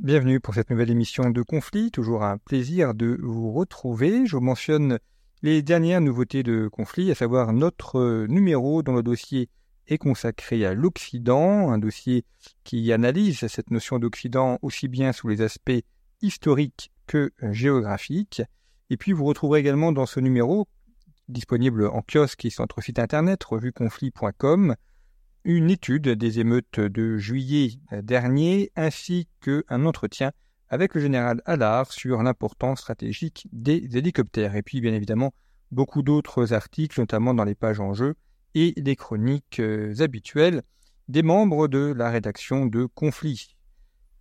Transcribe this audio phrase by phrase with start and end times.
[0.00, 1.90] Bienvenue pour cette nouvelle émission de Conflit.
[1.90, 4.26] Toujours un plaisir de vous retrouver.
[4.26, 5.00] Je vous mentionne
[5.42, 9.48] les dernières nouveautés de Conflit, à savoir notre numéro dont le dossier
[9.88, 12.24] est consacré à l'Occident, un dossier
[12.62, 15.82] qui analyse cette notion d'Occident aussi bien sous les aspects
[16.22, 18.42] historiques que géographiques.
[18.90, 20.68] Et puis vous retrouverez également dans ce numéro,
[21.26, 24.76] disponible en kiosque et sur notre site internet revueconflit.com,
[25.48, 30.32] une étude des émeutes de juillet dernier ainsi qu'un entretien
[30.68, 34.56] avec le général Allard sur l'importance stratégique des hélicoptères.
[34.56, 35.32] Et puis bien évidemment
[35.70, 38.14] beaucoup d'autres articles, notamment dans les pages en jeu
[38.54, 39.62] et les chroniques
[40.00, 40.62] habituelles
[41.08, 43.56] des membres de la rédaction de Conflit.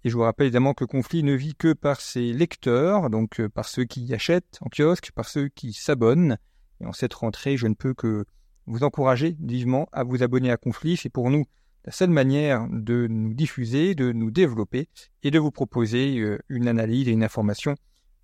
[0.06, 3.68] Et je vous rappelle évidemment que Conflit ne vit que par ses lecteurs, donc par
[3.68, 6.38] ceux qui achètent en kiosque, par ceux qui s'abonnent.
[6.80, 8.24] Et en cette rentrée, je ne peux que
[8.68, 10.98] vous encourager vivement à vous abonner à Conflit.
[10.98, 11.46] C'est pour nous
[11.86, 14.90] la seule manière de nous diffuser, de nous développer
[15.24, 17.76] et de vous proposer une analyse et une information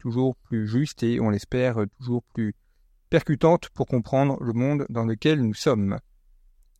[0.03, 2.55] toujours plus juste et, on l'espère, toujours plus
[3.09, 5.97] percutante pour comprendre le monde dans lequel nous sommes.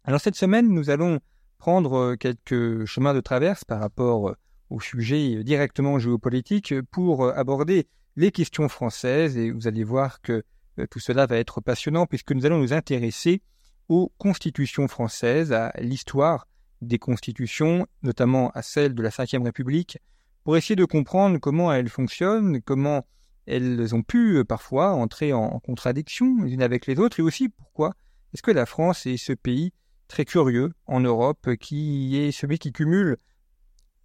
[0.04, 1.22] Alors cette semaine, nous allons
[1.58, 4.36] prendre quelques chemins de traverse par rapport
[4.70, 10.44] au sujet directement géopolitique pour aborder les questions françaises et vous allez voir que
[10.90, 13.42] tout cela va être passionnant puisque nous allons nous intéresser
[13.90, 16.48] aux constitutions françaises, à l'histoire
[16.82, 20.00] des constitutions, notamment à celle de la Ve République,
[20.44, 23.06] pour essayer de comprendre comment elles fonctionnent, comment
[23.46, 27.94] elles ont pu parfois entrer en contradiction les unes avec les autres, et aussi pourquoi
[28.34, 29.74] est-ce que la France est ce pays
[30.08, 33.18] très curieux en Europe qui est celui qui cumule,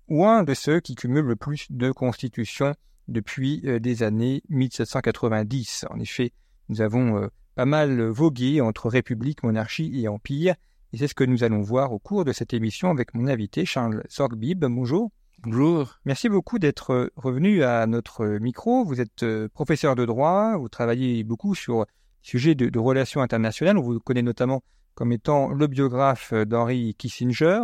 [0.08, 2.74] ou un de ceux qui cumulent le plus de constitutions
[3.08, 5.86] depuis des années 1790.
[5.90, 6.32] En effet,
[6.68, 10.54] nous avons pas mal vogué entre république, monarchie et empire,
[10.92, 13.64] et c'est ce que nous allons voir au cours de cette émission avec mon invité
[13.64, 14.64] Charles Sorgbib.
[14.64, 15.10] Bonjour.
[15.40, 15.98] Bonjour.
[16.04, 18.84] Merci beaucoup d'être revenu à notre micro.
[18.84, 21.84] Vous êtes professeur de droit, vous travaillez beaucoup sur
[22.22, 23.76] sujets de, de relations internationales.
[23.76, 24.62] On vous connaît notamment
[24.94, 27.62] comme étant le biographe d'Henry Kissinger.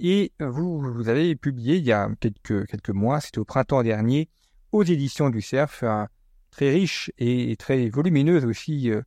[0.00, 4.30] Et vous, vous avez publié il y a quelques, quelques mois, c'était au printemps dernier,
[4.72, 6.08] aux éditions du CERF, un
[6.50, 9.00] très riche et très volumineuse aussi euh,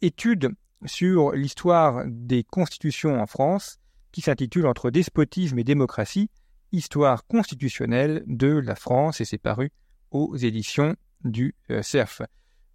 [0.00, 0.50] étude
[0.86, 3.78] sur l'histoire des constitutions en France,
[4.12, 6.30] qui s'intitule Entre despotisme et démocratie,
[6.72, 9.72] histoire constitutionnelle de la France, et c'est paru
[10.10, 10.94] aux éditions
[11.24, 12.22] du euh, CERF.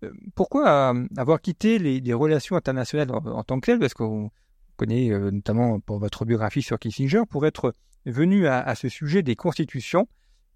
[0.03, 3.79] Euh, pourquoi avoir quitté les, relations internationales en, tant que telles?
[3.79, 4.31] Parce qu'on
[4.75, 7.73] connaît notamment pour votre biographie sur Kissinger, pour être
[8.05, 10.07] venu à, ce sujet des constitutions.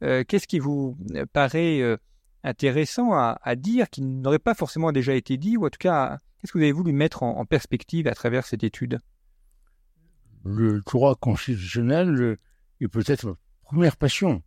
[0.02, 0.98] Qu'est-ce qui vous
[1.34, 1.98] paraît
[2.44, 6.52] intéressant à, dire qui n'aurait pas forcément déjà été dit, ou en tout cas, qu'est-ce
[6.52, 9.00] que vous avez voulu mettre en, perspective à travers cette étude?
[10.44, 12.38] Le droit constitutionnel
[12.80, 14.44] est peut-être ma première passion.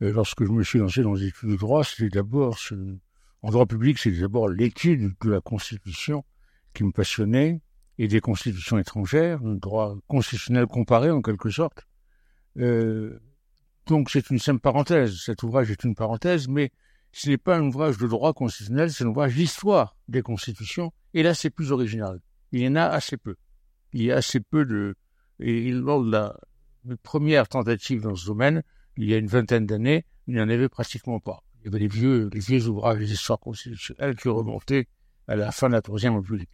[0.00, 2.58] lorsque je me suis lancé dans les études de droit, c'était d'abord,
[3.42, 6.24] en droit public, c'était d'abord l'étude de la Constitution
[6.72, 7.60] qui me passionnait,
[7.98, 11.86] et des constitutions étrangères, un droit constitutionnel comparé en quelque sorte.
[12.58, 13.20] Euh,
[13.86, 16.72] donc c'est une simple parenthèse, cet ouvrage est une parenthèse, mais
[17.14, 20.92] ce n'est pas un ouvrage de droit constitutionnel, c'est un ouvrage d'histoire des constitutions.
[21.14, 22.20] Et là, c'est plus original.
[22.50, 23.36] Il y en a assez peu.
[23.92, 24.96] Il y a assez peu de...
[25.38, 26.36] Et lors de la
[27.04, 28.64] première tentative dans ce domaine,
[28.96, 31.44] il y a une vingtaine d'années, il n'y en avait pratiquement pas.
[31.60, 34.88] Il y avait les vieux, les vieux ouvrages d'histoire constitutionnelle qui remontaient
[35.28, 36.50] à la fin de la Troisième République.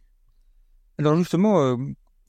[0.99, 1.75] Alors justement, euh,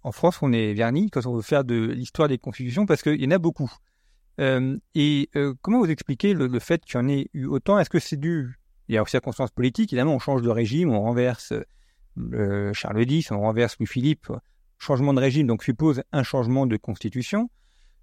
[0.03, 3.21] en France, on est verni quand on veut faire de l'histoire des constitutions parce qu'il
[3.23, 3.71] y en a beaucoup.
[4.43, 7.79] Euh, et euh, comment vous expliquez le, fait qu'il y en ait eu autant?
[7.79, 8.59] Est-ce que c'est dû
[8.89, 11.53] Il y a aussi circonstances politiques, évidemment, on change de régime, on renverse
[12.19, 14.33] euh, Charles X, on renverse Louis-Philippe,
[14.79, 17.51] changement de régime, donc suppose un changement de constitution.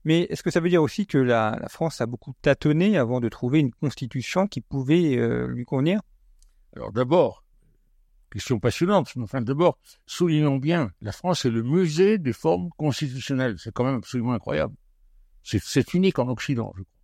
[0.05, 3.27] Mais est-ce que ça veut dire aussi que la, France a beaucoup tâtonné avant de
[3.27, 5.99] trouver une constitution qui pouvait lui convenir?
[6.73, 7.43] Alors d'abord,
[8.31, 13.55] question passionnante, mais enfin d'abord, soulignons bien, la France est le musée des formes constitutionnelles.
[13.59, 14.73] C'est quand même absolument incroyable.
[15.43, 16.95] C'est unique en Occident, je crois.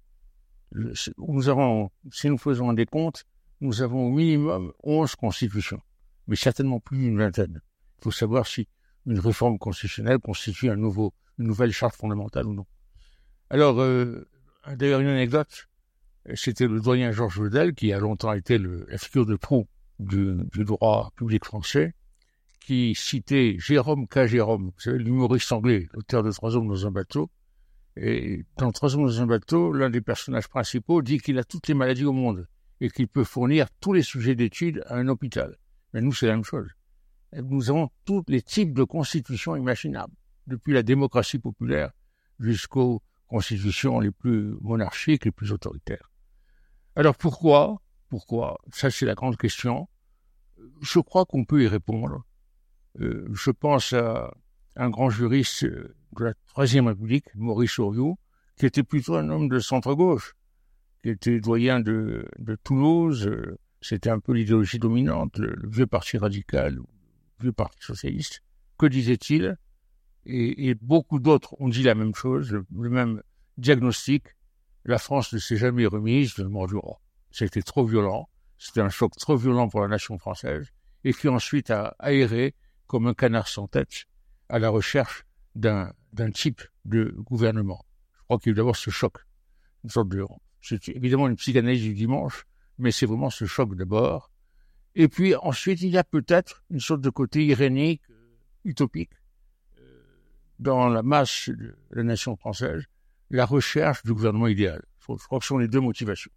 [2.11, 3.25] Si nous faisons un décompte,
[3.61, 5.81] nous avons au minimum 11 constitutions,
[6.27, 7.61] mais certainement plus d'une vingtaine.
[7.99, 8.67] Il faut savoir si
[9.05, 10.91] une réforme constitutionnelle constitue une
[11.37, 12.65] nouvelle charte fondamentale ou non.
[13.49, 14.27] Alors, euh,
[14.75, 15.67] d'ailleurs, une anecdote,
[16.33, 19.67] c'était le doyen Georges Vedel, qui a longtemps été le, la figure de proue
[19.99, 21.93] du, du, droit public français,
[22.59, 24.25] qui citait Jérôme K.
[24.25, 27.29] Jérôme, vous savez, l'humoriste anglais, l'auteur de Trois hommes dans un bateau.
[27.97, 31.67] Et dans Trois hommes dans un bateau, l'un des personnages principaux dit qu'il a toutes
[31.67, 32.47] les maladies au monde
[32.81, 35.57] et qu'il peut fournir tous les sujets d'études à un hôpital.
[35.93, 36.69] Mais nous, c'est la même chose.
[37.33, 40.13] Nous avons tous les types de constitutions imaginables,
[40.47, 41.91] depuis la démocratie populaire
[42.39, 46.11] jusqu'aux constitutions les plus monarchiques, les plus autoritaires.
[46.95, 48.59] Alors pourquoi Pourquoi?
[48.71, 49.87] Ça, c'est la grande question.
[50.81, 52.23] Je crois qu'on peut y répondre.
[52.99, 54.33] Euh, je pense à
[54.75, 55.65] un grand juriste
[56.19, 58.17] de la Troisième République, Maurice Oriot,
[58.57, 60.35] qui était plutôt un homme de centre-gauche,
[61.03, 62.27] qui était doyen de,
[62.63, 63.29] Toulouse.
[63.81, 66.83] C'était un peu l'idéologie dominante, le, vieux parti radical, le
[67.39, 68.41] vieux parti socialiste.
[68.77, 69.57] Que disait-il
[70.25, 73.21] et, et, beaucoup d'autres ont dit la même chose, le, le même
[73.57, 74.35] diagnostic
[74.85, 77.01] la France ne s'est jamais remise de mort du roi.
[77.31, 80.67] C'était trop violent, c'était un choc trop violent pour la nation française,
[81.03, 82.53] et qui ensuite a aéré
[82.87, 84.05] comme un canard sans tête
[84.47, 85.24] à la recherche
[85.55, 85.91] d'un
[86.33, 87.85] type de gouvernement.
[88.13, 89.17] Je crois qu'il y a eu d'abord ce choc,
[89.83, 90.25] une sorte de,
[90.61, 92.45] c'est évidemment une psychanalyse du dimanche,
[92.77, 94.31] mais c'est vraiment ce choc d'abord.
[94.95, 98.01] Et puis ensuite, il y a peut-être une sorte de côté irénique,
[98.63, 99.11] utopique,
[99.79, 100.03] euh,
[100.59, 102.83] dans la masse de la nation française,
[103.29, 104.83] la recherche du gouvernement idéal.
[104.99, 106.31] Je crois que ce sont les deux motivations.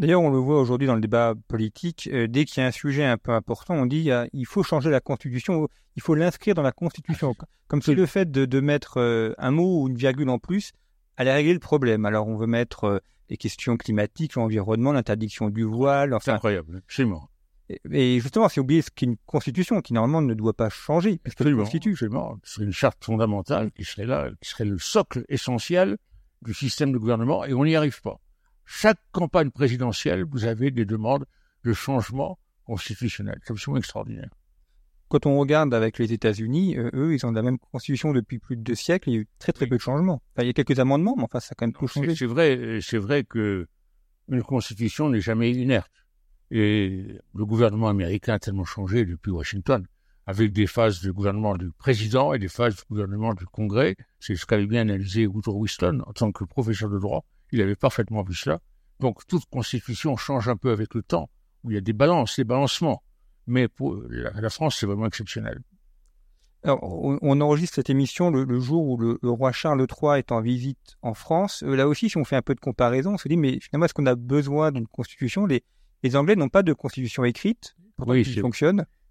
[0.00, 2.70] D'ailleurs, on le voit aujourd'hui dans le débat politique, euh, dès qu'il y a un
[2.70, 6.54] sujet un peu important, on dit euh, il faut changer la Constitution, il faut l'inscrire
[6.54, 7.34] dans la Constitution.
[7.68, 10.72] Comme si le fait de, de mettre euh, un mot ou une virgule en plus
[11.18, 12.06] allait régler le problème.
[12.06, 12.98] Alors on veut mettre euh,
[13.28, 16.14] les questions climatiques, l'environnement, l'interdiction du voile.
[16.14, 17.28] Enfin, c'est incroyable, absolument.
[17.68, 21.18] Et, et justement, c'est oublier ce qu'est une Constitution qui normalement ne doit pas changer,
[21.22, 21.92] parce que absolument, constitue.
[21.92, 22.38] Absolument.
[22.42, 25.98] Ce serait une charte fondamentale qui serait là, qui serait le socle essentiel
[26.40, 28.18] du système de gouvernement, et on n'y arrive pas.
[28.72, 31.26] Chaque campagne présidentielle, vous avez des demandes
[31.64, 33.36] de changement constitutionnel.
[33.42, 34.30] C'est absolument extraordinaire.
[35.08, 38.56] Quand on regarde avec les États-Unis, euh, eux, ils ont la même constitution depuis plus
[38.56, 39.10] de deux siècles.
[39.10, 40.22] Il y a eu très très peu de changements.
[40.32, 42.14] Enfin, il y a quelques amendements, mais enfin, ça a quand même tout changé.
[42.14, 43.66] C'est vrai, c'est vrai que
[44.28, 45.90] une constitution n'est jamais inerte.
[46.52, 49.84] Et le gouvernement américain a tellement changé depuis Washington,
[50.26, 53.96] avec des phases de gouvernement du président et des phases de gouvernement du Congrès.
[54.20, 57.24] C'est ce qu'avait bien analysé Woodrow Wilson en tant que professeur de droit.
[57.52, 58.60] Il avait parfaitement vu cela.
[59.00, 61.30] Donc toute constitution change un peu avec le temps,
[61.64, 63.02] où il y a des balances, des balancements.
[63.46, 65.60] Mais pour la, la France, c'est vraiment exceptionnel.
[66.62, 70.18] Alors, on, on, enregistre cette émission le, le jour où le, le, roi Charles III
[70.18, 71.62] est en visite en France.
[71.62, 73.86] Euh, là aussi, si on fait un peu de comparaison, on se dit, mais finalement,
[73.86, 75.46] est-ce qu'on a besoin d'une constitution?
[75.46, 75.64] Les,
[76.02, 78.24] les Anglais n'ont pas de constitution écrite pour oui.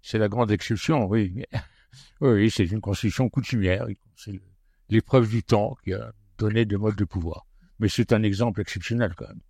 [0.02, 1.44] C'est la grande exception, oui.
[2.20, 3.86] oui, c'est une constitution coutumière.
[4.14, 4.40] C'est
[4.88, 7.46] l'épreuve du temps qui a donné des modes de pouvoir.
[7.80, 9.40] Mais c'est un exemple exceptionnel quand même.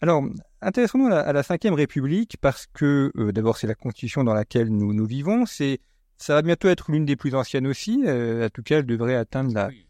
[0.00, 0.22] Alors,
[0.60, 4.68] intéressons-nous à, à, la Ve République parce que, euh, d'abord, c'est la constitution dans laquelle
[4.68, 5.44] nous, nous vivons.
[5.44, 5.80] C'est,
[6.18, 8.04] ça va bientôt être l'une des plus anciennes aussi.
[8.06, 9.88] Euh, à tout cas, elle devrait atteindre la, oui,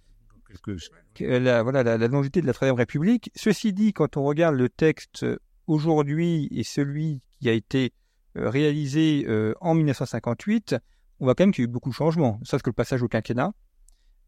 [1.20, 3.30] la, voilà, la, la longévité de la Troisième République.
[3.34, 5.26] Ceci dit, quand on regarde le texte
[5.66, 7.92] aujourd'hui et celui qui a été
[8.36, 10.76] euh, réalisé euh, en 1958,
[11.20, 13.02] on voit quand même qu'il y a eu beaucoup de changements, sauf que le passage
[13.02, 13.52] au quinquennat.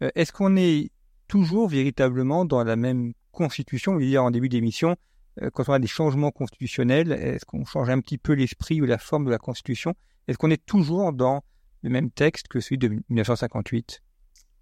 [0.03, 0.91] Euh, est-ce qu'on est
[1.29, 4.97] toujours véritablement dans la même constitution Il y a en début d'émission,
[5.53, 8.99] quand on a des changements constitutionnels, est-ce qu'on change un petit peu l'esprit ou la
[8.99, 9.95] forme de la constitution?
[10.29, 11.43] Est-ce qu'on est toujours dans
[11.83, 14.03] le même texte que celui de 1958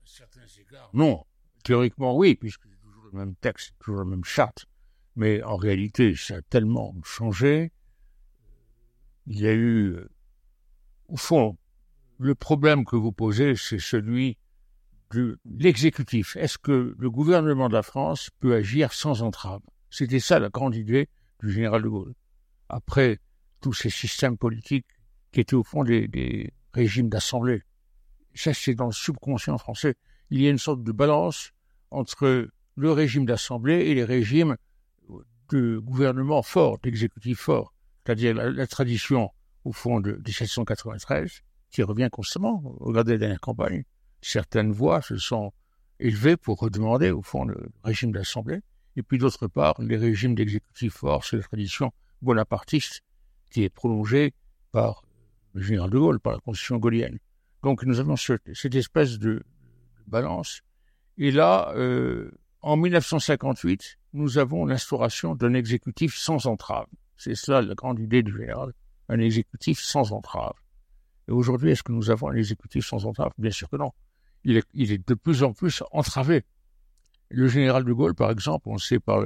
[0.05, 1.25] Certains égards, non.
[1.65, 4.67] Théoriquement, oui, puisque c'est toujours le même texte, toujours la même charte.
[5.17, 7.73] Mais en réalité, ça a tellement changé.
[9.27, 9.99] Il y a eu,
[11.09, 11.59] au fond,
[12.19, 14.39] le problème que vous posez, c'est celui
[15.45, 16.37] l'exécutif.
[16.37, 19.61] Est-ce que le gouvernement de la France peut agir sans entrave?
[19.91, 21.09] C'était ça la grande idée
[21.43, 22.15] du général de Gaulle.
[22.69, 23.19] Après
[23.61, 24.87] tous ces systèmes politiques
[25.33, 27.63] qui étaient au fond des, régimes d'assemblée.
[28.35, 29.97] Ça, c'est dans le subconscient français.
[30.31, 31.53] Il y a une sorte de balance
[31.91, 34.57] entre le régime d'assemblée et les régimes
[35.51, 37.73] de gouvernement fort, d'exécutif fort,
[38.05, 39.31] c'est-à-dire la, la, tradition,
[39.65, 42.63] au fond, de 1793, qui revient constamment.
[42.81, 43.85] Regardez la dernière campagne.
[44.21, 45.53] Certaines voix se sont
[46.01, 48.61] élevées pour redemander, au fond, le régime d'assemblée.
[48.97, 53.03] Et puis, d'autre part, les régimes d'exécutif fort, c'est la tradition bonapartiste
[53.51, 54.35] qui est prolongée
[54.73, 55.03] par
[55.55, 57.19] le général de Gaulle, par la constitution gaulienne.
[57.63, 59.45] Donc, nous avons ce, cette espèce de, de,
[60.07, 60.63] balance.
[61.17, 66.87] Et là, euh, en 1958, nous avons l'instauration d'un exécutif sans entrave.
[67.17, 68.73] C'est cela la grande idée du général,
[69.09, 70.55] un exécutif sans entrave.
[71.29, 73.33] Et aujourd'hui, est-ce que nous avons un exécutif sans entrave?
[73.39, 73.93] Bien sûr que non.
[74.45, 76.45] Il est, de plus en plus entravé.
[77.31, 79.23] Le général de Gaulle, par exemple, on sait par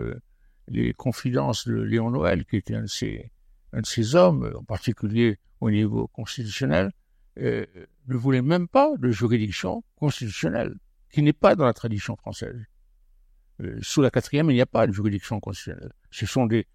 [0.69, 6.09] les confidences de Léon Noël, qui était un de ces hommes, en particulier au niveau
[6.09, 6.91] constitutionnel,
[7.39, 7.65] euh,
[8.09, 10.75] ne voulait même pas de juridiction constitutionnelle,
[11.11, 12.61] qui n'est pas dans la tradition française.
[13.61, 15.93] Euh, sous la quatrième, il n'y a pas de juridiction constitutionnelle.
[16.11, 16.67] Ce sont des,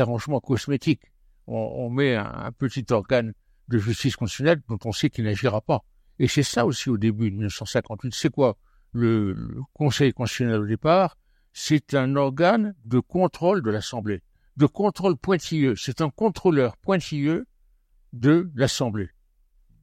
[0.00, 1.10] arrangements cosmétiques.
[1.46, 3.34] On, met un, petit organe
[3.68, 5.84] de justice constitutionnelle dont on sait qu'il n'agira pas.
[6.18, 8.14] Et c'est ça aussi au début de 1958.
[8.14, 8.56] C'est quoi?
[8.92, 9.36] Le,
[9.72, 11.16] Conseil constitutionnel au départ
[11.52, 14.22] C'est un organe de contrôle de l'Assemblée,
[14.56, 15.74] de contrôle pointilleux.
[15.76, 17.46] C'est un contrôleur pointilleux
[18.12, 19.10] de l'Assemblée.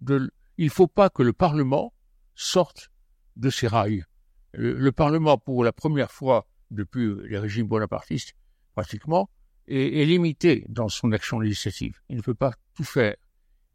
[0.07, 0.29] Il
[0.65, 1.93] ne faut pas que le Parlement
[2.35, 2.91] sorte
[3.35, 4.05] de ses rails.
[4.53, 8.33] Le, le, Parlement, pour la première fois depuis les régimes bonapartistes,
[8.73, 9.29] pratiquement,
[9.67, 11.99] est, limité dans son action législative.
[12.09, 13.15] Il ne peut pas tout faire.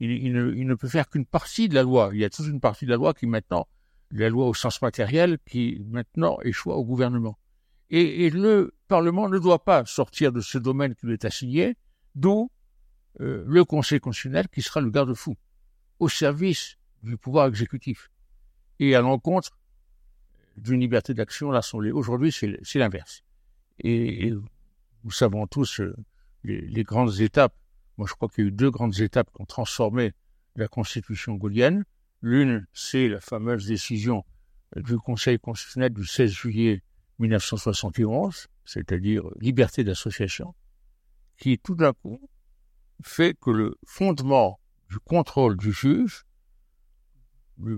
[0.01, 2.11] Il, il, ne, il ne, peut faire qu'une partie de la loi.
[2.13, 3.67] Il y a toute une partie de la loi qui maintenant,
[4.11, 7.39] la loi au sens matériel, qui maintenant échoue au gouvernement.
[7.91, 11.77] Et, et, le Parlement ne doit pas sortir de ce domaine qui lui est assigné,
[12.15, 12.51] d'où
[13.21, 15.37] euh, le Conseil constitutionnel qui sera le garde-fou
[15.99, 18.11] au service du pouvoir exécutif
[18.79, 19.59] et à l'encontre
[20.57, 21.93] d'une liberté d'action l'Assemblée.
[21.93, 23.23] Aujourd'hui, c'est l'inverse.
[23.79, 25.95] Et, et, nous savons tous euh,
[26.43, 27.55] les, les, grandes étapes.
[27.97, 30.13] Moi, je crois qu'il y a eu deux grandes étapes qui ont transformé
[30.55, 31.85] la Constitution gaulienne.
[32.21, 34.25] L'une, c'est la fameuse décision
[34.75, 36.83] du Conseil constitutionnel du 16 juillet
[37.19, 40.55] 1971, c'est-à-dire liberté d'association,
[41.39, 42.29] qui tout d'un coup
[43.03, 44.59] fait que le fondement
[44.91, 46.25] du contrôle du juge,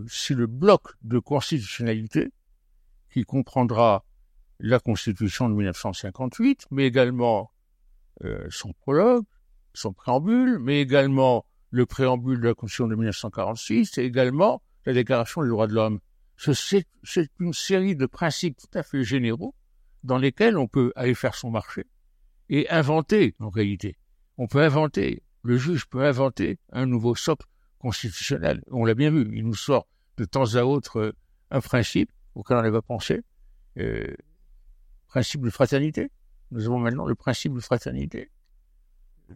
[0.09, 2.33] c'est le bloc de constitutionnalité
[3.13, 4.05] qui comprendra
[4.61, 7.53] la Constitution de 1958, mais également
[8.25, 9.25] euh, son prologue,
[9.79, 15.43] son préambule, mais également le préambule de la Constitution de 1946 et également la Déclaration
[15.43, 16.01] des droits de l'homme.
[16.37, 16.87] C'est
[17.41, 19.55] une série de principes tout à fait généraux
[20.05, 21.85] dans lesquels on peut aller faire son marché
[22.49, 23.99] et inventer, en réalité.
[24.39, 27.47] On peut inventer le juge peut inventer un nouveau socle
[27.79, 28.63] constitutionnel.
[28.71, 31.13] On l'a bien vu, il nous sort de temps à autre euh,
[31.51, 33.23] un principe auquel on n'avait pas pensé,
[33.79, 34.15] euh,
[35.07, 36.11] principe de fraternité.
[36.51, 38.31] Nous avons maintenant le principe de fraternité.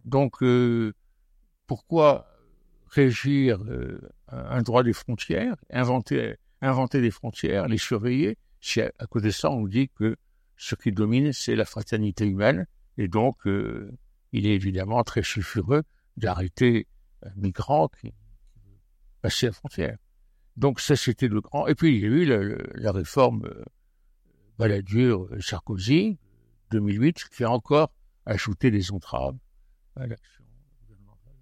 [0.04, 0.94] Donc, euh,
[1.66, 2.28] pourquoi
[2.88, 9.28] régir euh, un droit des frontières, inventer, inventer des frontières, les surveiller, si à, côté
[9.28, 10.16] de ça, on dit que
[10.56, 12.66] ce qui domine, c'est la fraternité humaine,
[12.98, 13.90] et donc euh,
[14.32, 15.82] il est évidemment très sulfureux
[16.16, 16.86] d'arrêter
[17.22, 18.12] un migrant qui,
[19.20, 19.96] passait la frontière.
[20.56, 21.68] Donc ça, c'était le grand.
[21.68, 23.48] Et puis il y a eu la, la réforme
[24.58, 26.18] Balladur-Sarkozy
[26.72, 27.92] 2008 qui a encore
[28.26, 29.36] ajouté des entraves
[29.96, 31.32] gouvernementale.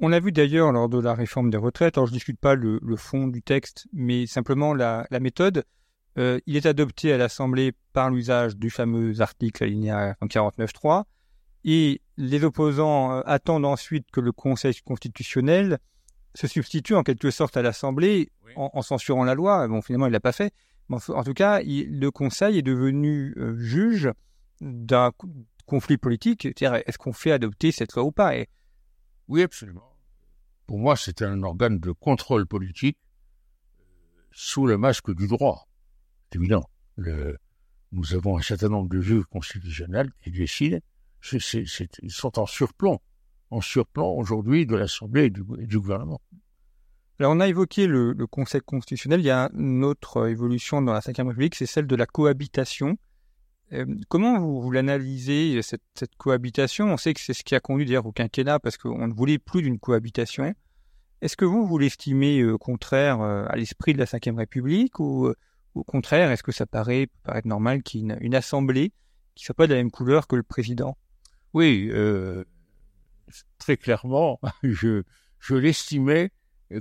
[0.00, 2.54] On a vu d'ailleurs lors de la réforme des retraites, alors je ne discute pas
[2.54, 5.64] le, le, fond du texte, mais simplement la, la méthode.
[6.18, 11.04] Euh, il est adopté à l'Assemblée par l'usage du fameux article alinéa 49.3
[11.64, 15.78] et les opposants euh, attendent ensuite que le Conseil constitutionnel
[16.34, 18.52] se substitue en quelque sorte à l'Assemblée oui.
[18.56, 19.66] en, en, censurant la loi.
[19.68, 20.54] Bon, finalement, il l'a pas fait.
[20.88, 24.10] Mais en, en, tout cas, il, le Conseil est devenu euh, juge
[24.60, 25.12] d'un
[25.66, 26.42] conflit politique.
[26.42, 28.36] C'est-à-dire, est-ce qu'on fait adopter cette loi ou pas?
[28.36, 28.48] Et...
[29.28, 29.96] Oui, absolument.
[30.66, 32.98] Pour moi, c'est un organe de contrôle politique
[33.80, 33.84] euh,
[34.32, 35.68] sous le masque du droit.
[36.30, 36.64] C'est évident.
[36.96, 37.36] Le...
[37.92, 40.80] Nous avons un certain nombre de juges constitutionnels qui décident
[41.26, 43.00] c est, c est, ils sont en surplomb,
[43.50, 46.20] en surplomb aujourd'hui de l'Assemblée et du, et du, gouvernement.
[47.18, 50.92] Alors on a évoqué le, le, Conseil constitutionnel, il y a une autre évolution dans
[50.92, 52.98] la Ve République, c'est celle de la cohabitation.
[53.72, 56.92] Euh, comment vous, vous l'analysez, cette, cette, cohabitation?
[56.92, 59.38] On sait que c'est ce qui a conduit d'ailleurs au quinquennat, parce qu'on ne voulait
[59.38, 60.54] plus d'une cohabitation.
[61.20, 65.32] Est-ce que vous, vous l'estimez euh, contraire euh, à l'esprit de la Ve République, ou
[65.74, 68.92] au contraire, est-ce que ça paraît paraître normal qu'il y ait une, une assemblée
[69.34, 70.96] qui soit pas de la même couleur que le président?
[71.52, 72.44] Oui, euh,
[73.58, 75.02] très clairement, je,
[75.38, 76.30] je l'estimais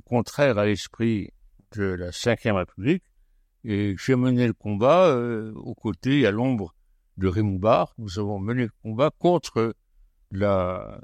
[0.05, 1.31] contraire à l'esprit
[1.75, 3.03] de la Ve République
[3.65, 6.75] et j'ai mené le combat euh, aux côtés, à l'ombre
[7.17, 7.95] de Raymond Barre.
[7.97, 9.75] Nous avons mené le combat contre
[10.29, 11.01] la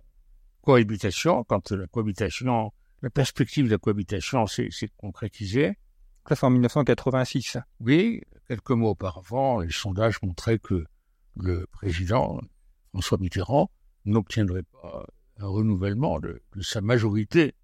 [0.62, 5.74] cohabitation, quand la cohabitation, la perspective de la cohabitation s'est concrétisée.
[6.30, 7.58] Ça, c'est en 1986.
[7.80, 10.86] Oui, quelques mois auparavant, les sondages montraient que
[11.38, 12.40] le président
[12.92, 13.72] François Mitterrand
[14.06, 17.56] n'obtiendrait pas un renouvellement de, de sa majorité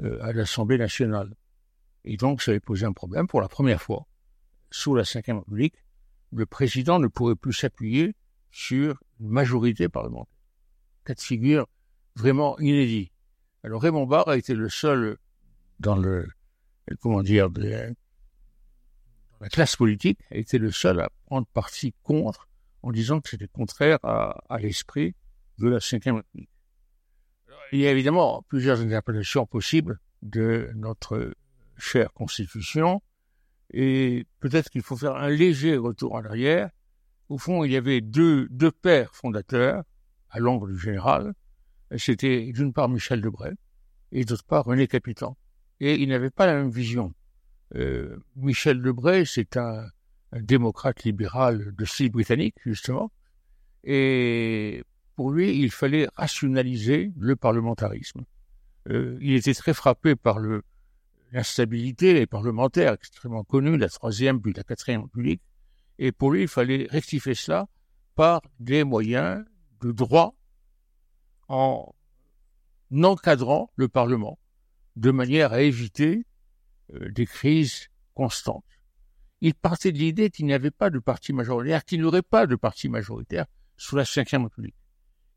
[0.00, 1.36] euh, à l'Assemblée nationale.
[2.04, 3.28] Et donc, ça avait posé un problème.
[3.28, 4.06] Pour la première fois,
[4.74, 5.76] sous la Ve République,
[6.32, 8.16] le président ne pourrait plus s'appuyer
[8.50, 10.34] sur une majorité parlementaire.
[11.04, 11.68] Cas de figure
[12.16, 13.12] vraiment inédit.
[13.62, 15.16] Alors Raymond Barre a été le seul
[15.78, 16.26] dans le,
[17.00, 17.94] comment dire, de,
[19.40, 22.48] la classe politique, a été le seul à prendre parti contre
[22.82, 25.14] en disant que c'était contraire à, à l'esprit
[25.58, 26.50] de la Ve République.
[27.70, 31.32] Il y a évidemment plusieurs interprétations possibles de notre
[31.76, 33.00] chère Constitution,
[33.72, 36.70] et peut-être qu'il faut faire un léger retour en arrière.
[37.28, 39.82] Au fond, il y avait deux, deux pères fondateurs
[40.30, 41.34] à l'ombre du général.
[41.96, 43.54] C'était d'une part Michel Debray
[44.12, 45.36] et d'autre part René Capitan.
[45.80, 47.14] Et ils n'avaient pas la même vision.
[47.74, 49.86] Euh, Michel Debray, c'est un,
[50.32, 53.12] démocrate libéral de style britannique, justement.
[53.84, 54.82] Et
[55.14, 58.24] pour lui, il fallait rationaliser le parlementarisme.
[58.90, 60.62] Euh, il était très frappé par le,
[61.34, 65.42] l'instabilité des parlementaires extrêmement connue, la troisième puis la quatrième République,
[65.98, 67.66] et pour lui, il fallait rectifier cela
[68.14, 69.44] par des moyens
[69.82, 70.34] de droit
[71.48, 71.92] en
[73.02, 74.38] encadrant le Parlement
[74.94, 76.24] de manière à éviter
[76.94, 78.64] euh, des crises constantes.
[79.40, 82.46] Il partait de l'idée qu'il n'y avait pas de parti majoritaire, qu'il n'y aurait pas
[82.46, 84.76] de parti majoritaire sous la Ve République.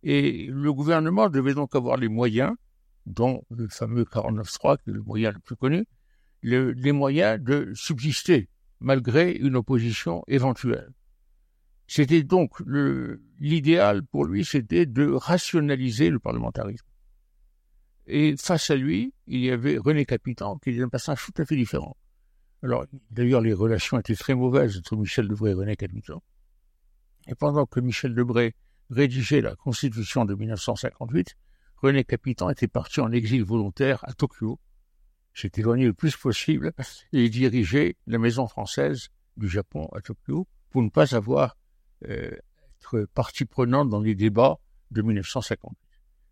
[0.03, 2.53] Et le gouvernement devait donc avoir les moyens
[3.07, 5.85] dont le fameux 49.3, qui est le moyen le plus connu,
[6.41, 8.49] le, les moyens de subsister
[8.79, 10.91] malgré une opposition éventuelle.
[11.87, 12.59] C'était donc
[13.39, 16.85] l'idéal pour lui, c'était de rationaliser le parlementarisme.
[18.07, 21.45] Et face à lui, il y avait René Capitan, qui était un passage tout à
[21.45, 21.95] fait différent.
[22.61, 26.21] Alors, d'ailleurs, les relations étaient très mauvaises entre Michel Debré et René Capitan.
[27.27, 28.55] Et pendant que Michel Debré
[28.89, 31.35] rédigeait la Constitution de 1958,
[31.77, 34.59] René Capitan était parti en exil volontaire à Tokyo,
[35.33, 36.73] s'est éloigné le plus possible
[37.13, 41.55] et dirigeait la maison française du Japon à Tokyo pour ne pas avoir
[42.07, 42.31] euh,
[42.79, 44.57] être partie prenante dans les débats
[44.89, 45.77] de 1958.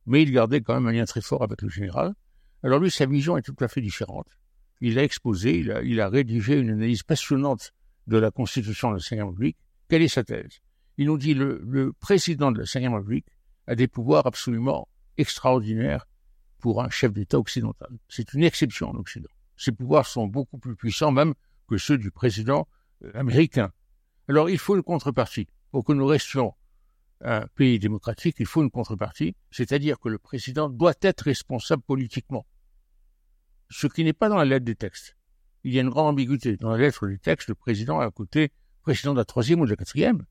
[0.07, 2.15] Mais il gardait quand même un lien très fort avec le général.
[2.63, 4.27] Alors lui, sa vision est tout à fait différente.
[4.81, 7.71] Il a exposé, il a, rédigé une analyse passionnante
[8.07, 9.57] de la Constitution de la Ve République.
[9.89, 10.59] Quelle est sa thèse?
[10.97, 13.27] Il nous dit le, le président de la Ve République
[13.67, 16.07] a des pouvoirs absolument extraordinaire
[16.59, 17.89] pour un chef d'État occidental.
[18.09, 19.29] C'est une exception en Occident.
[19.57, 21.33] Ses pouvoirs sont beaucoup plus puissants même
[21.67, 22.67] que ceux du président
[23.03, 23.71] euh, américain.
[24.27, 25.47] Alors il faut une contrepartie.
[25.71, 26.53] Pour que nous restions
[27.21, 32.45] un pays démocratique, il faut une contrepartie, c'est-à-dire que le président doit être responsable politiquement.
[33.69, 35.17] Ce qui n'est pas dans la lettre des textes.
[35.63, 36.57] Il y a une grande ambiguïté.
[36.57, 38.51] Dans la lettre des textes, le président a un côté
[38.81, 40.25] président de la troisième ou de la quatrième.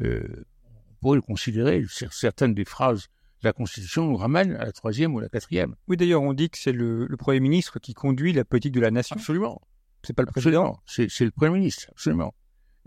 [0.00, 0.44] Euh,
[0.90, 3.08] on pourrait le considérer, certaines des phrases
[3.44, 5.74] la Constitution nous ramène à la troisième ou la quatrième.
[5.88, 8.80] Oui, d'ailleurs, on dit que c'est le, le, Premier ministre qui conduit la politique de
[8.80, 9.16] la nation.
[9.16, 9.62] Absolument.
[10.02, 10.80] C'est pas le président.
[10.86, 12.34] C'est le Premier ministre, absolument.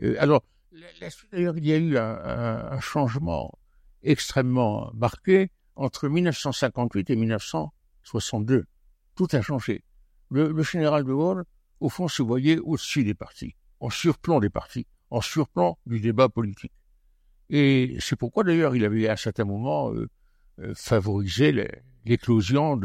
[0.03, 0.43] Euh, alors,
[1.31, 3.57] d'ailleurs, il y a eu un, un, un, changement
[4.03, 8.65] extrêmement marqué entre 1958 et 1962.
[9.15, 9.83] Tout a changé.
[10.29, 11.45] Le, le général de Gaulle,
[11.79, 16.29] au fond, se voyait au-dessus des partis, en surplomb des partis, en surplomb du débat
[16.29, 16.73] politique.
[17.49, 20.07] Et c'est pourquoi, d'ailleurs, il avait à un certain moment euh, euh,
[20.75, 21.51] favoriser
[22.05, 22.79] l'éclosion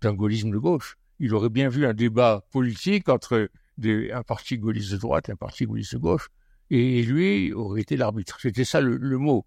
[0.00, 0.96] d'un gaullisme de gauche.
[1.18, 3.48] Il aurait bien vu un débat politique entre
[3.78, 6.28] des, un parti gaulliste de droite et un parti gaulliste de gauche,
[6.70, 8.38] et lui aurait été l'arbitre.
[8.40, 9.46] C'était ça le, le, mot,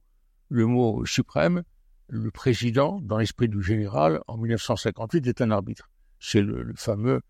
[0.49, 1.63] le mot suprême.
[2.07, 5.89] Le président, dans l'esprit du général, en 1958, est un arbitre.
[6.19, 7.21] C'est le, le, fameux,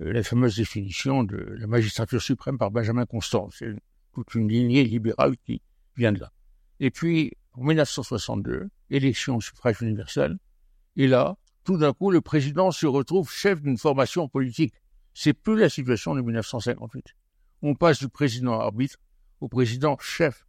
[0.00, 3.48] euh, la fameuse définition de la magistrature suprême par Benjamin Constant.
[3.52, 3.74] C'est
[4.12, 5.62] toute une lignée libérale qui
[5.96, 6.32] vient de là.
[6.80, 10.38] Et puis, en 1962, élection au suffrage universel,
[10.96, 14.74] et là, tout d'un coup, le président se retrouve chef d'une formation politique.
[15.14, 17.14] C'est plus la situation de 1958.
[17.62, 18.98] On passe du président arbitre
[19.40, 20.46] au président chef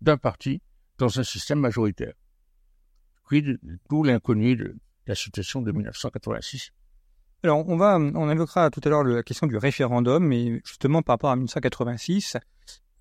[0.00, 0.62] d'un parti
[0.98, 2.14] dans un système majoritaire.
[3.26, 6.70] Puis, tout l'inconnu de la situation de 1986.
[7.42, 11.14] Alors, on va, on évoquera tout à l'heure la question du référendum, mais justement par
[11.14, 12.36] rapport à 1986,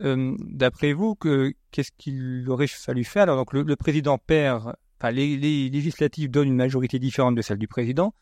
[0.01, 3.23] euh, D'après vous, qu'est-ce qu'il aurait fallu faire?
[3.23, 5.37] Alors, donc, le, président perd, enfin, les,
[5.69, 8.13] législatives donnent une majorité différente de celle du président.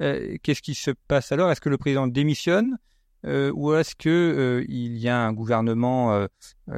[0.00, 1.50] Euh, qu'est-ce qui se passe alors?
[1.50, 2.78] Est-ce que le président démissionne?
[3.26, 6.26] Euh, ou est-ce que il y a un gouvernement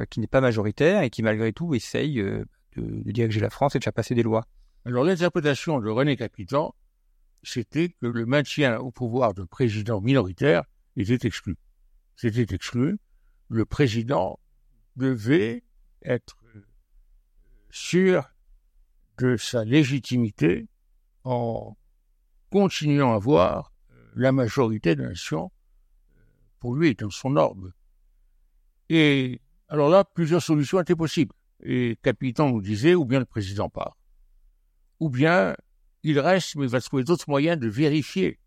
[0.09, 3.79] qui n'est pas majoritaire et qui malgré tout essaye de, de, diriger la France et
[3.79, 4.45] de faire passer des lois?
[4.85, 6.73] Alors l'interprétation de René Capitan,
[7.43, 10.63] c'était que le maintien au pouvoir de président minoritaire
[10.97, 11.55] était exclu.
[12.15, 12.97] C'était exclu.
[13.51, 14.39] Le président
[14.95, 15.65] devait
[16.03, 16.37] être
[17.69, 18.23] sûr
[19.17, 20.69] de sa légitimité
[21.25, 21.75] en
[22.49, 23.73] continuant à voir
[24.15, 25.51] la majorité de la nation
[26.59, 27.73] pour lui dans son ordre.
[28.87, 31.35] Et alors là, plusieurs solutions étaient possibles.
[31.59, 33.97] Et Capitan nous disait, ou bien le président part,
[35.01, 35.57] ou bien
[36.03, 38.39] il reste, mais il va trouver d'autres moyens de vérifier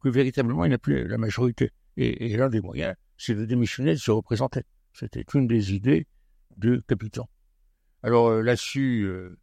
[0.00, 1.70] que véritablement il n'a plus la majorité.
[1.96, 4.62] Et l'un des moyens, c'est de démissionner de se représenter.
[4.92, 6.06] C'était une des idées
[6.56, 7.28] de Capitan.
[8.02, 9.38] Alors euh, là-dessus, euh,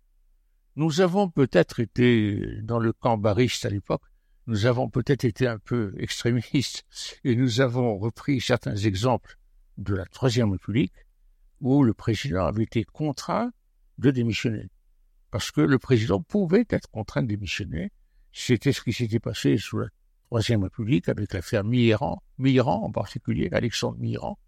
[0.76, 4.04] nous avons peut-être été dans le camp bariste à l'époque,
[4.48, 6.86] nous avons peut-être été un peu extrémistes
[7.24, 9.38] et nous avons repris certains exemples
[9.78, 10.94] de la Troisième République
[11.62, 13.52] où le président avait été contraint
[13.98, 14.70] de démissionner.
[15.32, 17.92] Parce que le président pouvait être contraint de démissionner.
[18.34, 19.88] C'était ce qui s'était passé sous la
[20.34, 24.40] Troisième République avec l'affaire Mitterrand, Mitterrand en particulier, Alexandre Mitterrand,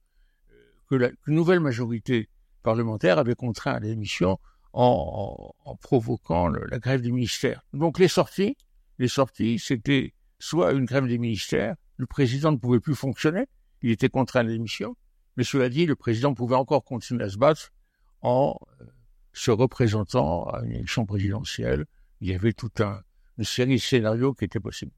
[0.52, 0.56] euh,
[0.90, 2.28] que la nouvelle majorité
[2.64, 4.40] parlementaire avait contraint à la démission
[4.74, 7.62] en, provoquant la grève des ministères.
[7.74, 8.58] Donc les sorties,
[8.98, 13.46] les sorties, c'était soit une grève des ministères, le président ne pouvait plus fonctionner,
[13.84, 14.98] il était contraint à la démission,
[15.38, 17.72] mais cela dit, le président pouvait encore continuer à se battre
[18.24, 18.86] en euh,
[19.34, 21.86] se représentant à une élection présidentielle.
[22.22, 23.04] Il y avait toute un,
[23.38, 24.92] une série de scénarios qui étaient possibles.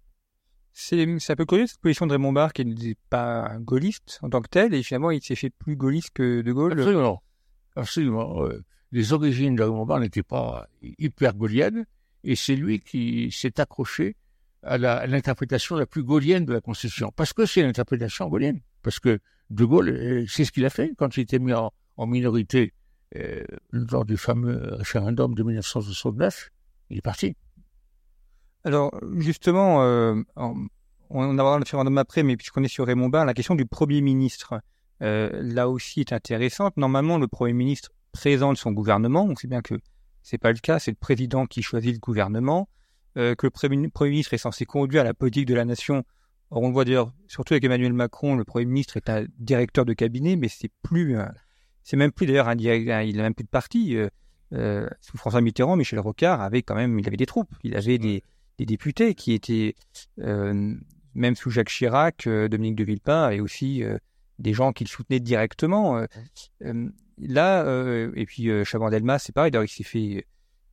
[0.79, 4.41] C'est un peu curieux cette position de Raymond Barre qui n'était pas gaulliste en tant
[4.41, 6.73] que tel, et finalement il s'est fait plus gaulliste que de Gaulle.
[6.73, 7.23] Absolument.
[7.75, 8.47] Absolument.
[8.91, 11.87] Les origines de Raymond Barre n'étaient pas hyper gaulliennes,
[12.23, 14.17] et c'est lui qui s'est accroché
[14.61, 19.19] à l'interprétation la, plus gaulienne de la Constitution, parce que c'est l'interprétation gaulienne, parce que
[19.49, 21.71] De Gaulle, euh, c'est ce qu'il a fait quand il était mis en,
[22.05, 22.73] minorité
[23.15, 26.51] euh, lors du fameux référendum de 1969,
[26.91, 27.35] il est parti.
[28.63, 30.67] Alors, justement, euh, on,
[31.09, 34.59] voir le référendum après, mais puisqu'on est sur Raymond Barre, la question du Premier ministre,
[35.01, 36.75] euh, là aussi est intéressante.
[36.77, 39.25] Normalement, le Premier ministre présente son gouvernement.
[39.25, 39.75] On sait bien que
[40.23, 42.67] c'est pas le cas, c'est le président qui choisit le gouvernement,
[43.17, 46.03] euh, que le Premier ministre est censé conduire la politique de la nation.
[46.49, 49.85] Or, on le voit d'ailleurs, surtout avec Emmanuel Macron, le Premier ministre est un directeur
[49.85, 51.17] de cabinet, mais c'est plus,
[51.83, 53.97] c'est même plus d'ailleurs un directeur, il n'a même plus de parti.
[54.51, 58.23] sous François Mitterrand, Michel Rocard avait quand même, il avait des troupes, il avait des,
[58.57, 59.75] des députés qui étaient,
[60.19, 60.75] euh,
[61.13, 63.97] même sous Jacques Chirac, euh, Dominique de Villepin, et aussi euh,
[64.39, 66.05] des gens qu'il soutenait directement.
[67.19, 70.27] là, et puis Chaban-Delmas, c'est pareil, d'ailleurs, il s'est fait.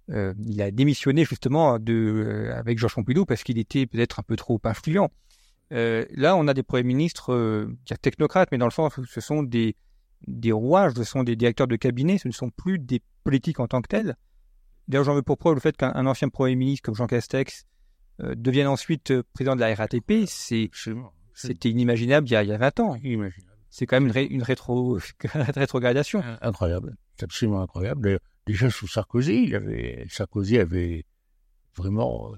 [0.08, 4.60] il a démissionné justement de, avec Georges Pompidou parce qu'il était peut-être un peu trop
[4.64, 5.10] influent.
[5.70, 7.66] là, on a des premiers ministres
[8.02, 9.76] technocrates, mais dans le fond, ce sont des,
[10.26, 13.66] des rouages, ce sont des directeurs de cabinet, ce ne sont plus des politiques en
[13.66, 14.14] tant que tels.
[14.88, 17.64] D'ailleurs, j'en veux pour preuve le fait qu'un ancien Premier ministre comme Jean Castex
[18.20, 20.70] euh, devienne ensuite euh, président de la RATP, c'est
[21.34, 22.96] c'était inimaginable il y, a, il y a 20 ans.
[23.70, 26.22] C'est quand même une, une rétro, rétrogradation.
[26.40, 28.20] Incroyable, c'est absolument incroyable.
[28.46, 31.04] Déjà sous Sarkozy, il avait, Sarkozy avait
[31.74, 32.36] vraiment euh,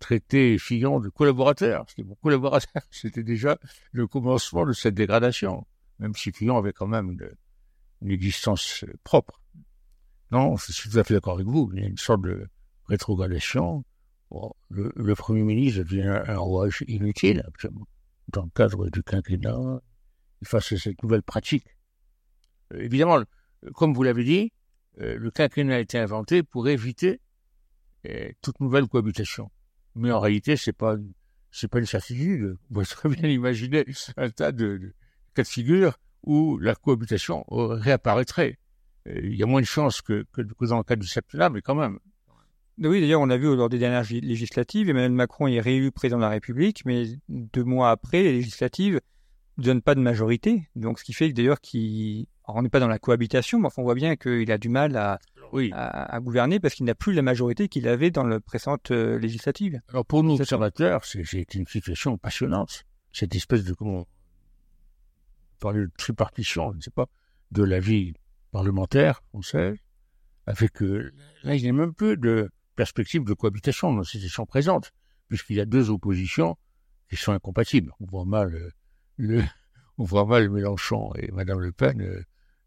[0.00, 1.86] traité Fillon de collaborateur.
[1.88, 2.82] C'était mon collaborateur.
[2.90, 3.58] C'était déjà
[3.92, 5.66] le commencement de cette dégradation,
[5.98, 7.16] même si Fillon avait quand même
[8.02, 9.40] une existence propre.
[10.30, 11.70] Non, je suis tout à fait d'accord avec vous.
[11.72, 12.48] Il y a une sorte de
[12.86, 13.82] rétrogradation
[14.70, 17.44] le, Premier ministre devient un rouage inutile,
[18.28, 19.80] dans le cadre du quinquennat,
[20.44, 21.66] face à cette nouvelle pratique.
[22.72, 23.22] Euh, évidemment,
[23.74, 24.52] comme vous l'avez dit,
[25.00, 27.20] euh, le quinquennat a été inventé pour éviter
[28.06, 29.50] euh, toute nouvelle cohabitation.
[29.94, 30.96] Mais en réalité, c'est pas
[31.50, 32.42] c'est pas une certitude.
[32.42, 33.84] Vous pouvez très bien imaginer
[34.16, 34.92] un tas de,
[35.34, 38.58] cas de figure où la cohabitation réapparaîtrait.
[39.06, 41.74] Il y a moins de chances que, que dans le cas du septennat, mais quand
[41.74, 41.98] même.
[42.80, 46.22] Oui, d'ailleurs, on a vu lors des dernières législatives, Emmanuel Macron est réélu président de
[46.22, 49.00] la République, mais deux mois après, les législatives
[49.56, 50.68] ne donnent pas de majorité.
[50.76, 51.58] Donc, ce qui fait d'ailleurs,
[52.46, 55.18] on n'est pas dans la cohabitation, mais on voit bien qu'il a du mal à,
[55.72, 59.80] à, gouverner parce qu'il n'a plus la majorité qu'il avait dans la précédente euh, législative.
[59.88, 62.84] Alors, pour nous observateurs, c'est une situation passionnante.
[63.12, 64.06] Cette espèce de, comment
[65.58, 67.06] parler de tripartition, je ne sais pas,
[67.50, 68.14] de la vie
[68.52, 69.76] parlementaire française,
[70.46, 74.20] avec, que euh, là, il n'y a même plus de, perspective de cohabitation dans ces
[74.20, 74.92] situation présente,
[75.26, 76.56] puisqu'il y a deux oppositions
[77.10, 77.90] qui sont incompatibles.
[77.98, 78.72] On voit mal
[79.18, 79.42] euh,
[79.98, 82.22] on voit mal Mélenchon et Madame Le Pen euh,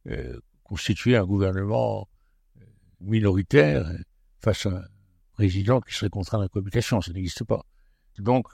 [0.08, 2.10] euh, constituer un gouvernement
[3.00, 3.90] minoritaire
[4.42, 4.84] face à un
[5.32, 7.00] président qui serait contraint à la cohabitation.
[7.00, 7.66] Ça n'existe pas.
[8.18, 8.50] Donc,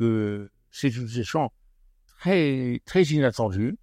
[0.69, 1.49] c'est une situation
[2.19, 3.79] très, très inattendue,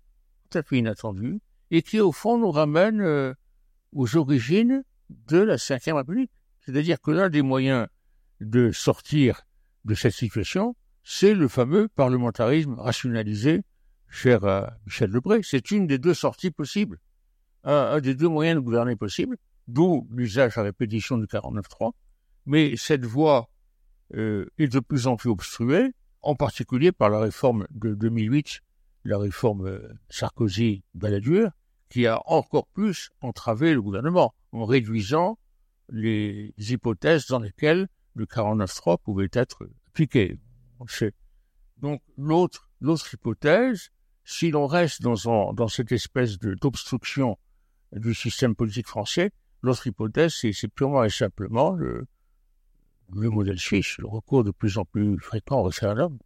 [0.49, 1.41] tout à fait inattendue,
[1.73, 3.35] et qui, au fond, nous ramène
[3.93, 6.31] aux origines de la Cinquième République.
[6.65, 7.87] C'est-à-dire que l'un des moyens
[8.41, 9.43] de sortir
[9.85, 13.63] de cette situation, c'est le fameux parlementarisme rationalisé
[14.09, 15.41] cher à Michel Lebré.
[15.43, 16.99] C'est une des deux sorties possibles,
[17.65, 19.37] un, des deux moyens de gouverner possibles,
[19.69, 21.93] d'où l'usage à répétition du 49.3.
[22.47, 23.51] Mais cette voie
[24.15, 28.61] euh, est de plus en plus obstruée, en particulier par la réforme de 2008,
[29.05, 31.51] la réforme euh, Sarkozy-Balladur,
[31.91, 35.39] qui a encore plus entravé le gouvernement en réduisant
[35.91, 40.39] les hypothèses dans lesquelles le 49.3 pouvait être appliqué.
[41.79, 42.69] Donc l'autre,
[43.13, 43.91] hypothèse,
[44.25, 47.39] si l'on reste dans, cette espèce d'obstruction
[47.93, 49.31] du système politique français,
[49.63, 52.07] l'autre hypothèse, c'est purement et simplement le,
[53.13, 56.19] le modèle suisse, le recours de plus en plus fréquent au référendum.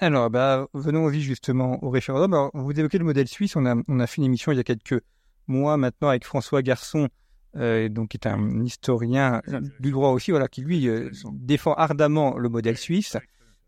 [0.00, 2.32] Alors, bah, venons-y justement au référendum.
[2.32, 3.56] Alors, vous évoquez le modèle suisse.
[3.56, 5.02] On a, on a fait une émission il y a quelques
[5.48, 7.08] mois maintenant avec François Garçon,
[7.56, 9.42] euh, donc qui est un historien
[9.80, 13.16] du droit aussi, voilà, qui lui euh, défend ardemment le modèle suisse,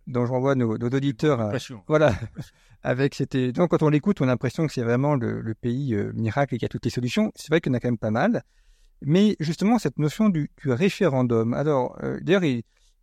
[0.07, 1.41] dont je renvoie nos, nos auditeurs.
[1.41, 1.53] À,
[1.87, 2.15] voilà,
[2.83, 3.53] avec c'était.
[3.53, 6.59] Donc, quand on l'écoute, on a l'impression que c'est vraiment le, pays euh, miracle et
[6.59, 7.33] qu'il y a toutes les solutions.
[7.35, 8.43] C'est vrai qu'il y en a quand même pas mal.
[9.03, 11.55] Mais justement, cette notion du, du référendum.
[11.55, 12.43] Alors, d'ailleurs,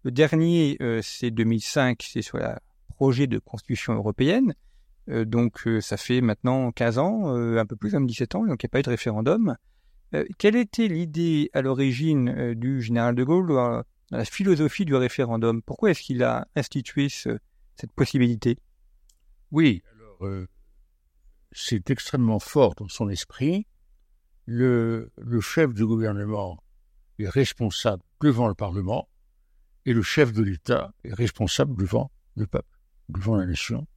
[0.04, 4.54] le dernier, c'est 2005, c'est sur la projet de constitution européenne.
[5.10, 8.46] Euh, donc euh, ça fait maintenant 15 ans, euh, un peu plus, même 17 ans,
[8.46, 9.56] donc il n'y a pas eu de référendum.
[10.38, 15.62] Quelle était l'idée à l'origine du général de Gaulle, la philosophie du référendum?
[15.62, 18.58] Pourquoi est-ce qu'il a institué cette possibilité?
[19.52, 19.82] Oui,
[20.20, 20.48] alors
[21.52, 23.68] c'est extrêmement fort dans son esprit.
[24.46, 26.64] Le, chef du gouvernement
[27.20, 29.10] est responsable devant le Parlement
[29.86, 32.78] et le chef de l'État est responsable devant le peuple
[33.10, 33.88] devant la nation.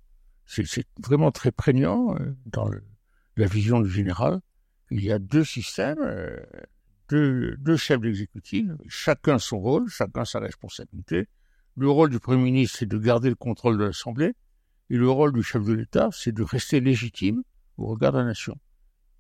[0.47, 2.69] C'est vraiment très prégnant euh, dans
[3.37, 4.41] la vision du général.
[4.91, 6.37] Il y a deux systèmes, euh,
[7.09, 11.29] deux, deux chefs d'exécutif, chacun son rôle, chacun sa responsabilité.
[11.77, 14.35] Le rôle du Premier ministre, c'est de garder le contrôle de l'Assemblée,
[14.91, 17.43] et le rôle du chef de l'État, c'est de rester légitime
[17.77, 18.59] au regard de la nation.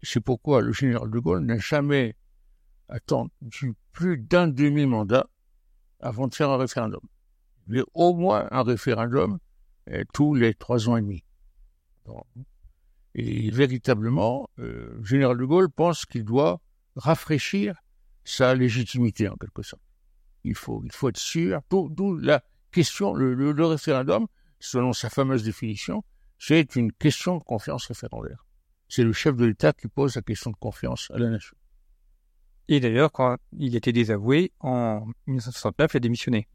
[0.02, 2.16] C'est pourquoi le général de Gaulle n'a jamais
[2.88, 5.28] attendu plus d'un demi-mandat
[6.00, 7.00] avant de faire un référendum.
[7.68, 9.38] Mais au moins un référendum
[9.90, 11.22] euh, tous les trois ans et demi.
[13.14, 16.60] Et véritablement, euh, général de Gaulle pense qu'il doit
[16.96, 17.74] rafraîchir
[18.24, 19.82] sa légitimité en quelque sorte.
[20.44, 24.26] Il faut, il faut être sûr, d'où la question, le, référendum,
[24.58, 26.04] selon sa fameuse définition,
[26.38, 28.46] c'est une question de confiance référendaire.
[28.88, 31.56] C'est le chef de l'État qui pose la question de confiance à la nation.
[32.68, 36.48] Et d'ailleurs, quand il était désavoué, en 1969, il a démissionné.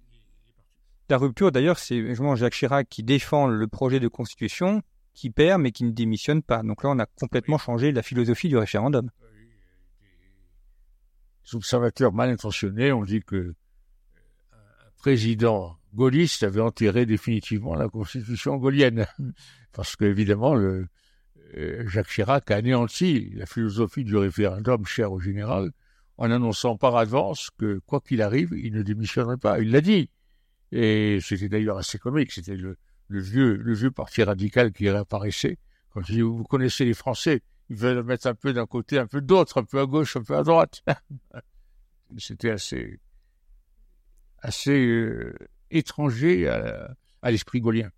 [1.10, 4.82] La rupture, d'ailleurs, c'est Jacques Chirac qui défend le projet de constitution,
[5.16, 6.62] qui perd, mais qui ne démissionne pas.
[6.62, 9.10] Donc là, on a complètement changé la philosophie du référendum.
[11.46, 13.56] Les observateurs mal intentionnés ont dit que
[14.52, 19.08] un président gaulliste avait enterré définitivement la constitution gaulienne.
[19.72, 20.88] Parce qu'évidemment, euh,
[21.88, 25.72] Jacques Chirac a anéanti la philosophie du référendum cher au général
[26.18, 29.60] en annonçant par avance que, quoi qu'il arrive, il ne démissionnerait pas.
[29.60, 30.10] Il l'a dit.
[30.72, 32.32] Et c'était d'ailleurs assez comique.
[32.32, 35.58] C'était le, le vieux parti radical qui réapparaissait.
[35.96, 39.08] Quand je dis, vous connaissez les Français, ils veulent mettre un peu d'un côté, un
[39.08, 40.84] peu d'autre, un peu à gauche, un peu à droite.
[42.18, 43.00] c'était assez,
[44.68, 45.34] euh,
[45.72, 47.90] étranger à, l'esprit gaulien.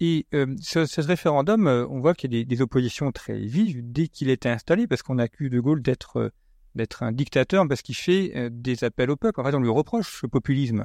[0.00, 3.80] Et euh, ce, ce, référendum, euh, on voit qu'il y a des, oppositions très vives
[3.82, 6.32] dès qu'il était installé, parce qu'on accuse De Gaulle d'être
[6.74, 9.40] d'être un dictateur, parce qu'il fait des appels au peuple.
[9.40, 10.84] En fait, on lui reproche ce populisme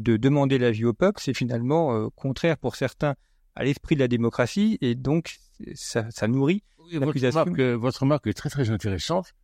[0.00, 3.14] de demander l'avis au peuple, c'est finalement euh, contraire pour certains
[3.54, 5.36] à l'esprit de la démocratie et donc
[5.74, 7.44] ça, nourrit l'accusation.
[7.44, 9.34] Votre, euh, votre, remarque est très très intéressante.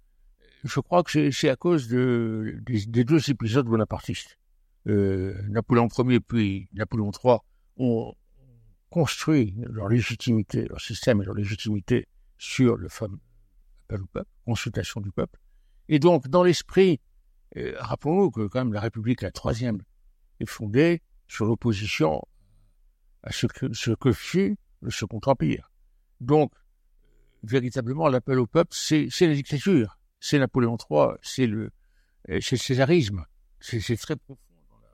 [0.64, 4.38] Je crois que c'est à cause de, des, deux épisodes bonapartistes.
[4.86, 7.38] Euh, Napoléon Ier puis Napoléon III
[7.76, 8.14] ont
[8.88, 13.18] construit leur légitimité, leur système et leur légitimité sur le fameux
[13.84, 15.38] appel au peuple, consultation du peuple.
[15.88, 17.00] Et donc, dans l'esprit,
[17.54, 19.82] rappelons-nous que quand même la République, la troisième
[20.40, 22.22] est fondé sur l'opposition
[23.22, 25.70] à ce que, ce que fut le Second Empire.
[26.20, 26.52] Donc,
[27.42, 29.98] véritablement, l'appel au peuple, c'est la dictature.
[30.20, 31.70] C'est Napoléon III, c'est le,
[32.26, 33.24] c'est le césarisme.
[33.60, 34.88] C'est très profond dans la,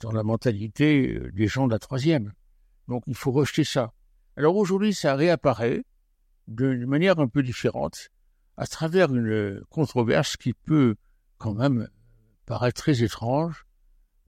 [0.00, 2.32] dans la mentalité euh, des gens de la troisième.
[2.88, 3.92] Donc, il faut rejeter ça.
[4.36, 5.84] Alors aujourd'hui, ça réapparaît
[6.48, 8.10] d'une manière un peu différente
[8.56, 10.96] à travers une controverse qui peut
[11.38, 11.88] quand même
[12.46, 13.66] paraître très étrange,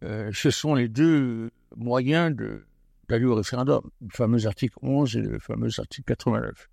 [0.03, 2.35] euh, ce sont les deux moyens
[3.09, 6.69] d'aller au référendum, le fameux article 11 et le fameux article 89.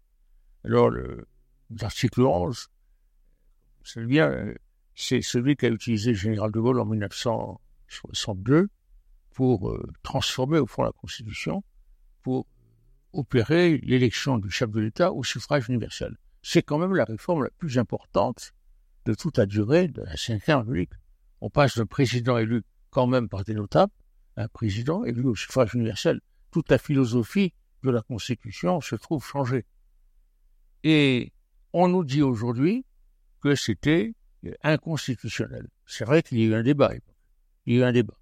[0.65, 0.91] Alors,
[1.79, 2.67] l'article 11,
[3.83, 4.53] c'est bien,
[4.95, 8.67] c'est celui qu'a utilisé le général de Gaulle en 1962
[9.31, 11.63] pour euh, transformer au fond la Constitution,
[12.23, 12.45] pour
[13.13, 16.17] opérer l'élection du chef de l'État au suffrage universel.
[16.41, 18.53] C'est quand même la réforme la plus importante
[19.05, 20.91] de toute la durée de la Ve République.
[21.41, 23.93] On passe d'un président élu quand même par des notables,
[24.35, 26.21] un président élu au suffrage universel.
[26.51, 29.65] Toute la philosophie de la Constitution se trouve changée.
[30.83, 31.33] Et
[31.73, 32.85] on nous dit aujourd'hui
[33.41, 34.15] que c'était
[34.63, 35.67] inconstitutionnel.
[35.85, 36.93] C'est vrai qu'il y a eu un débat.
[37.65, 38.17] Il y a eu un débat.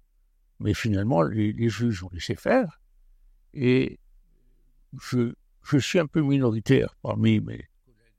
[0.60, 2.80] Mais finalement, les, juges ont laissé faire.
[3.54, 4.00] Et
[5.00, 5.32] je,
[5.78, 8.14] suis un peu minoritaire parmi mes collègues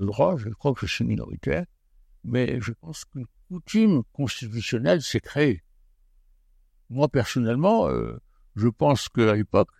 [0.00, 1.64] de droit, je crois que je suis minoritaire,
[2.24, 5.62] mais je pense qu'une coutume constitutionnelle s'est créée.
[6.90, 8.20] Moi, personnellement, euh,
[8.56, 9.70] je pense qu'à l'époque,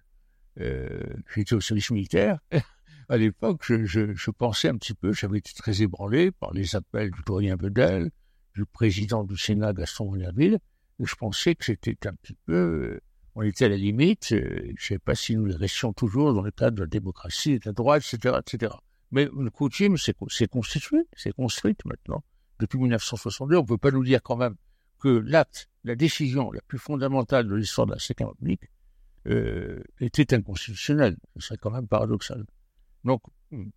[0.60, 1.04] euh,
[1.34, 2.38] j'étais au service militaire,
[3.08, 7.22] à l'époque, je, pensais un petit peu, j'avais été très ébranlé par les appels du
[7.26, 8.10] doyen Bedel,
[8.54, 10.58] du président du Sénat, Gaston Monnerville,
[11.00, 13.00] et je pensais que c'était un petit peu, euh,
[13.34, 16.50] on était à la limite, je ne sais pas si nous restions toujours dans le
[16.50, 18.74] cadre de la démocratie, de la droite, etc., etc.
[19.12, 22.22] Mais une coutume, c'est constitué, c'est construite maintenant.
[22.58, 24.56] Depuis 1962, on ne peut pas nous dire quand même
[24.98, 28.70] que l'acte, la décision la plus fondamentale de l'histoire de la Cinquième République
[29.26, 31.16] euh, était inconstitutionnelle.
[31.36, 32.44] Ce serait quand même paradoxal.
[33.04, 33.22] Donc,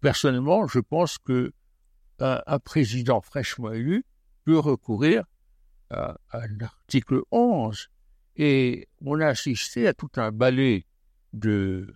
[0.01, 1.53] personnellement, je pense que
[2.19, 4.05] un, président fraîchement élu
[4.43, 5.23] peut recourir
[5.89, 7.89] à, à l'article 11
[8.35, 10.85] et on a assisté à tout un balai
[11.33, 11.95] de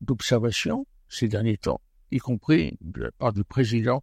[0.00, 4.02] d'observation ces derniers temps, y compris de la part du président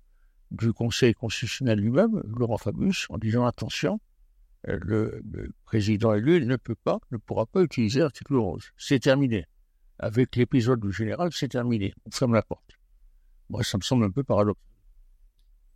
[0.56, 4.00] du Conseil constitutionnel lui-même, Laurent Fabius, en disant attention,
[4.64, 8.64] le, le, président élu ne peut pas, ne pourra pas utiliser l'article 11.
[8.78, 9.46] C'est terminé.
[10.00, 11.94] Avec l'épisode du général, c'est terminé.
[12.06, 12.78] On ferme la porte.
[13.50, 14.62] Moi, ça me semble un peu paradoxal.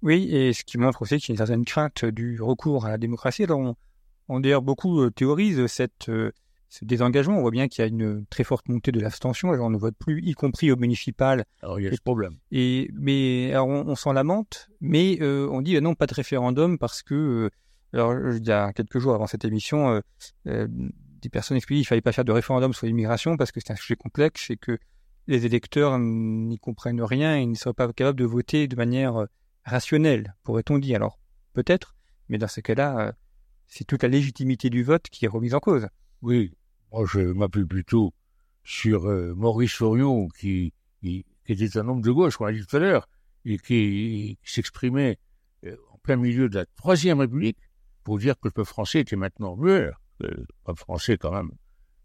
[0.01, 2.89] Oui, et ce qui montre aussi qu'il y a une certaine crainte du recours à
[2.89, 3.45] la démocratie.
[3.49, 3.75] On,
[4.27, 6.31] on d'ailleurs beaucoup euh, théorise cette, euh,
[6.69, 7.37] ce désengagement.
[7.37, 9.51] On voit bien qu'il y a une très forte montée de l'abstention.
[9.51, 11.43] Alors, on ne vote plus, y compris au municipal.
[11.61, 12.37] Alors, il y a ce problème.
[12.51, 16.77] Et, mais, alors, on, on s'en lamente, mais euh, on dit non, pas de référendum
[16.77, 17.49] parce que, euh,
[17.91, 20.01] alors, il y a quelques jours avant cette émission, euh,
[20.47, 20.67] euh,
[21.21, 23.75] des personnes expliquaient qu'il fallait pas faire de référendum sur l'immigration parce que c'est un
[23.75, 24.77] sujet complexe et que
[25.27, 29.27] les électeurs n'y comprennent rien et ne seraient pas capables de voter de manière
[29.63, 30.95] rationnelle, pourrait-on dire.
[30.95, 31.19] Alors,
[31.53, 31.95] peut-être,
[32.29, 33.13] mais dans ce cas-là,
[33.67, 35.87] c'est toute la légitimité du vote qui est remise en cause.
[36.21, 36.53] Oui,
[36.91, 38.13] moi je m'appuie plutôt
[38.63, 42.79] sur euh, Maurice Sorion, qui, était un homme de gauche, qu'on a dit tout à
[42.79, 43.07] l'heure,
[43.45, 45.17] et qui, s'exprimait
[45.65, 47.57] euh, en plein milieu de la Troisième République
[48.03, 49.91] pour dire que le peuple français était maintenant mieux.
[50.19, 51.51] Le peuple français quand même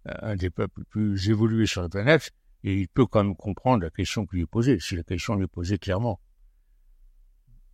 [0.07, 2.31] un des peuples les plus évolués sur la planète,
[2.63, 5.35] et il peut quand même comprendre la question qui lui est posée, si la question
[5.35, 6.21] lui est posée clairement.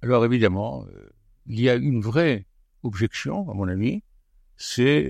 [0.02, 1.10] Alors évidemment, euh,
[1.46, 2.46] il y a une vraie
[2.82, 4.02] objection, à mon avis,
[4.56, 5.06] c'est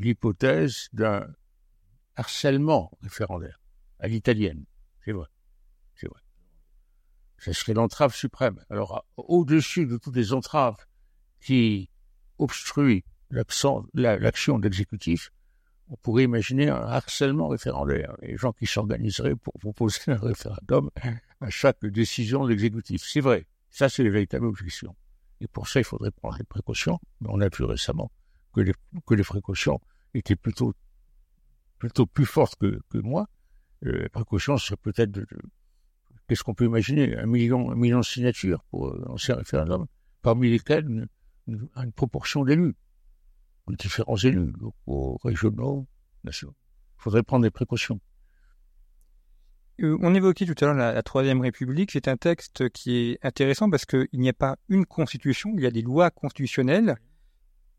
[0.00, 1.26] l'hypothèse d'un
[2.16, 3.60] harcèlement référendaire
[3.98, 4.64] à l'italienne.
[5.04, 5.28] C'est vrai.
[5.94, 6.20] C'est vrai.
[7.38, 8.62] Ce serait l'entrave suprême.
[8.70, 10.76] Alors, au-dessus de toutes les entraves
[11.40, 11.88] qui
[12.38, 15.30] obstruent l'action la, de l'exécutif,
[15.88, 18.14] on pourrait imaginer un harcèlement référendaire.
[18.22, 20.90] Les gens qui s'organiseraient pour proposer un référendum
[21.40, 23.02] à chaque décision de l'exécutif.
[23.04, 23.46] C'est vrai.
[23.70, 24.94] Ça, c'est les véritables objections.
[25.40, 26.98] Et pour ça, il faudrait prendre des précautions.
[27.20, 28.10] Mais on a vu récemment
[28.52, 28.60] que
[29.14, 29.80] les, précautions
[30.14, 30.74] étaient plutôt,
[31.78, 33.26] plutôt plus fortes que, moi.
[33.86, 35.18] Euh, précautions seraient peut-être
[36.28, 37.16] qu'est-ce qu'on peut imaginer?
[37.16, 39.86] Un million, un million de signatures pour euh, lancer un référendum,
[40.22, 41.08] parmi lesquelles
[41.46, 42.74] une, proportion d'élus,
[43.78, 44.52] différents élus,
[45.24, 45.86] régionaux,
[46.24, 46.54] nationaux.
[46.98, 48.00] Il faudrait prendre des précautions.
[49.80, 51.90] Euh, on évoquait tout à l'heure la, la, Troisième République.
[51.92, 55.66] C'est un texte qui est intéressant parce qu'il n'y a pas une constitution, il y
[55.66, 56.96] a des lois constitutionnelles.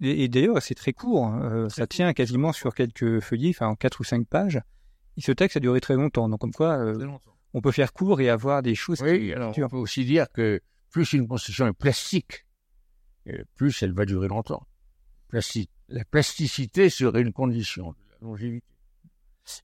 [0.02, 1.26] Et, et d'ailleurs, c'est très court.
[1.26, 1.50] Hein.
[1.52, 4.60] Euh, ça tient quasiment sur quelques feuillets, enfin en quatre ou cinq pages.
[5.18, 6.28] Et ce texte a duré très longtemps.
[6.28, 7.08] Donc, comme quoi, euh,
[7.54, 9.02] on peut faire court et avoir des choses.
[9.02, 9.34] Oui, qui...
[9.34, 12.46] alors on peut aussi dire que plus une constitution est plastique,
[13.56, 14.68] plus elle va durer longtemps.
[15.30, 15.70] Plastique.
[15.88, 18.66] La plasticité serait une condition de la longévité.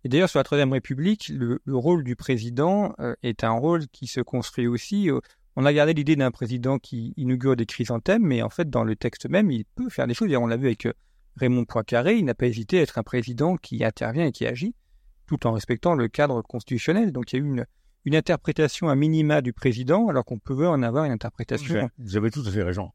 [0.04, 3.88] Et d'ailleurs, sur la Troisième République, le, le rôle du président euh, est un rôle
[3.88, 5.10] qui se construit aussi.
[5.10, 5.20] Euh,
[5.60, 8.96] on a gardé l'idée d'un président qui inaugure des chrysanthèmes, mais en fait, dans le
[8.96, 10.32] texte même, il peut faire des choses.
[10.36, 10.94] On l'a vu avec euh,
[11.36, 14.76] Raymond Poincaré, il n'a pas hésité à être un président qui intervient et qui agit,
[15.26, 17.12] tout en respectant le cadre constitutionnel.
[17.12, 17.48] Donc, il y a eu
[18.06, 21.90] une, interprétation à minima du président, alors qu'on peut en avoir une interprétation.
[21.98, 22.92] Vous avez tout à fait raison.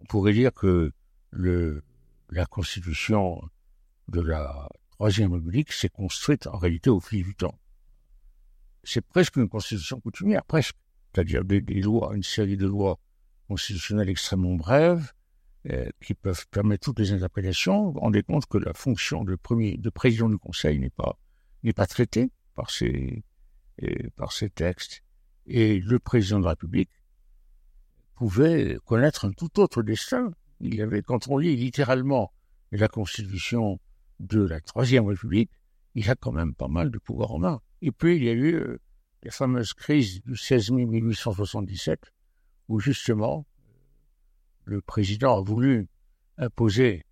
[0.00, 0.92] On pourrait dire que
[1.32, 3.40] la Constitution
[4.08, 7.58] de la Troisième République s'est construite en réalité au fil du temps.
[8.84, 10.76] C'est presque une constitution coutumière, presque.
[11.12, 12.98] C'est-à-dire des, lois, une série de lois
[13.48, 15.12] constitutionnelles extrêmement brèves,
[15.70, 17.90] euh, qui peuvent permettre toutes les interprétations.
[17.90, 21.18] Vous rendez compte que la fonction de premier, de président du Conseil n'est pas,
[21.62, 23.22] n'est pas traitée par ces,
[23.82, 25.04] euh, par ces textes.
[25.46, 26.90] Et le président de la République
[28.16, 30.32] pouvait connaître un tout autre destin.
[30.60, 32.32] Il avait, quand on lit littéralement
[32.70, 33.78] la Constitution
[34.18, 35.50] de la Troisième République,
[35.94, 37.60] il a quand même pas mal de pouvoir en main.
[37.82, 38.80] Et puis, il y a eu euh,
[39.22, 42.12] la fameuse crise du 16 mai 1877,
[42.68, 43.46] où justement,
[44.64, 45.88] le président a voulu
[46.38, 47.04] imposer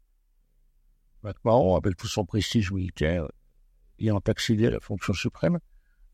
[1.23, 3.29] MacMahon avec tout son prestige militaire
[3.99, 5.59] ayant accédé à la fonction suprême,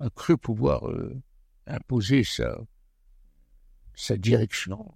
[0.00, 1.14] a cru pouvoir euh,
[1.66, 2.58] imposer sa,
[3.94, 4.92] sa direction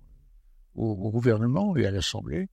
[0.74, 2.48] au, gouvernement et à l'Assemblée.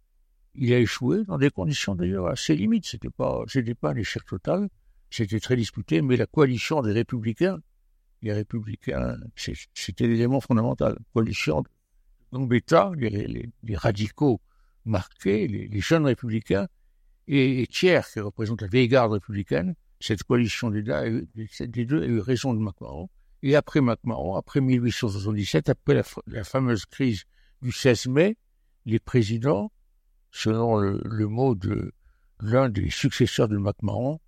[0.56, 2.86] Il a échoué dans des conditions d'ailleurs assez limites.
[2.86, 4.70] C'était pas, c'était pas un échec total.
[5.10, 7.60] C'était très disputé, mais la coalition des Républicains,
[8.22, 10.98] les Républicains, c'était l'élément fondamental.
[11.14, 11.64] Coalition
[12.32, 14.42] Gambetta, les, les, radicaux
[14.86, 16.68] marqués, les, jeunes Républicains,
[17.28, 22.20] et, et Thiers, qui représente la vieille garde républicaine, cette coalition des deux, a eu
[22.20, 23.10] raison de Macmahon.
[23.44, 27.24] Et après Macmahon, après 1877, après la, fameuse crise
[27.62, 28.38] du 16 mai,
[28.86, 29.72] les présidents,
[30.32, 31.94] selon le, mot de
[32.40, 34.20] l'un des successeurs de Macmahon,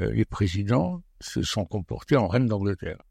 [0.00, 3.02] euh, les présidents se sont comportés en reine d'Angleterre.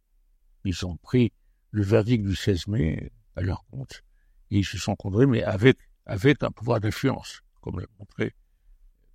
[0.63, 1.31] Ils ont pris
[1.71, 4.03] le verdict du 16 mai à leur compte
[4.51, 8.33] et ils se sont condamnés, mais avec, avec un pouvoir d'influence, comme l'a montré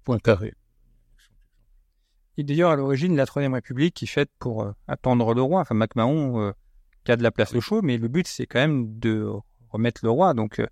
[0.05, 0.55] Poincaré.
[2.39, 5.61] Et d'ailleurs, à l'origine, la Troisième République qui faite pour euh, attendre le roi.
[5.61, 6.53] Enfin, MacMahon euh,
[7.05, 9.29] qui a de la place au chaud, mais le but, c'est quand même de
[9.71, 10.35] remettre le roi.
[10.35, 10.67] Donc, euh,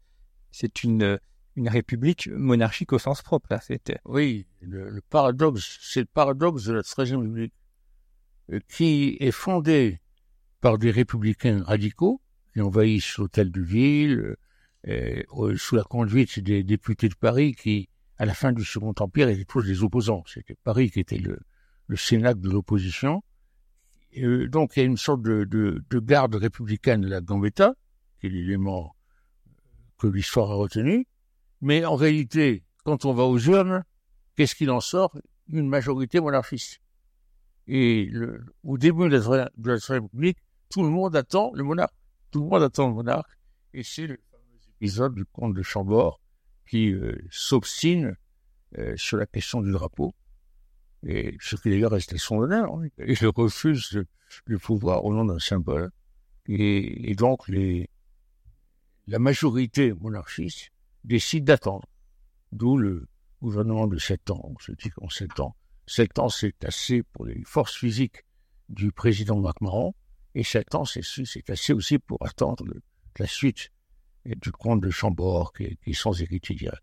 [0.50, 1.18] c'est une,
[1.56, 3.48] une république monarchique au sens propre.
[3.50, 3.98] Là, c'était.
[4.04, 7.54] Oui, le, paradoxe, c'est le paradoxe de la Troisième République,
[8.68, 10.00] qui est fondée
[10.64, 12.22] par des républicains radicaux
[12.54, 14.34] qui envahissent l'hôtel de ville,
[15.56, 19.44] sous la conduite des députés de Paris qui, à la fin du Second Empire, étaient
[19.44, 20.24] tous des opposants.
[20.26, 21.38] C'était Paris qui était le,
[21.86, 23.22] le Sénat de l'opposition.
[24.16, 27.74] Euh, donc il y a une sorte de, de, de garde républicaine de la Gambetta,
[28.18, 28.96] qui est l'élément
[29.98, 31.06] que l'histoire a retenu.
[31.60, 33.84] Mais en réalité, quand on va aux urnes,
[34.34, 35.14] qu'est-ce qu'il en sort?
[35.48, 36.80] Une majorité monarchiste.
[37.66, 40.38] Et le, au début de la République,
[40.74, 41.94] tout le monde attend le monarque.
[42.32, 43.30] Tout le monde attend le monarque.
[43.74, 46.20] Et c'est le fameux épisode du comte de Chambord
[46.68, 48.16] qui euh, s'obstine
[48.78, 50.12] euh, sur la question du drapeau
[51.06, 52.76] et ce qui d'ailleurs restait son honneur.
[52.98, 54.02] Et je refuse
[54.46, 55.92] le pouvoir au nom d'un symbole.
[56.48, 57.88] Et, donc, les,
[59.06, 60.72] la majorité monarchiste
[61.04, 61.86] décide d'attendre.
[62.50, 63.06] D'où le
[63.40, 64.40] gouvernement de sept ans.
[64.42, 65.54] On se dit qu'en sept ans,
[65.86, 68.24] sept ans, c'est assez pour les forces physiques
[68.68, 69.94] du président MacMahon.
[70.34, 71.02] Et sept ans, c'est
[71.48, 72.64] assez aussi pour attendre
[73.18, 73.70] la suite
[74.24, 76.82] du comte de Chambord, qui, qui est sans héritier direct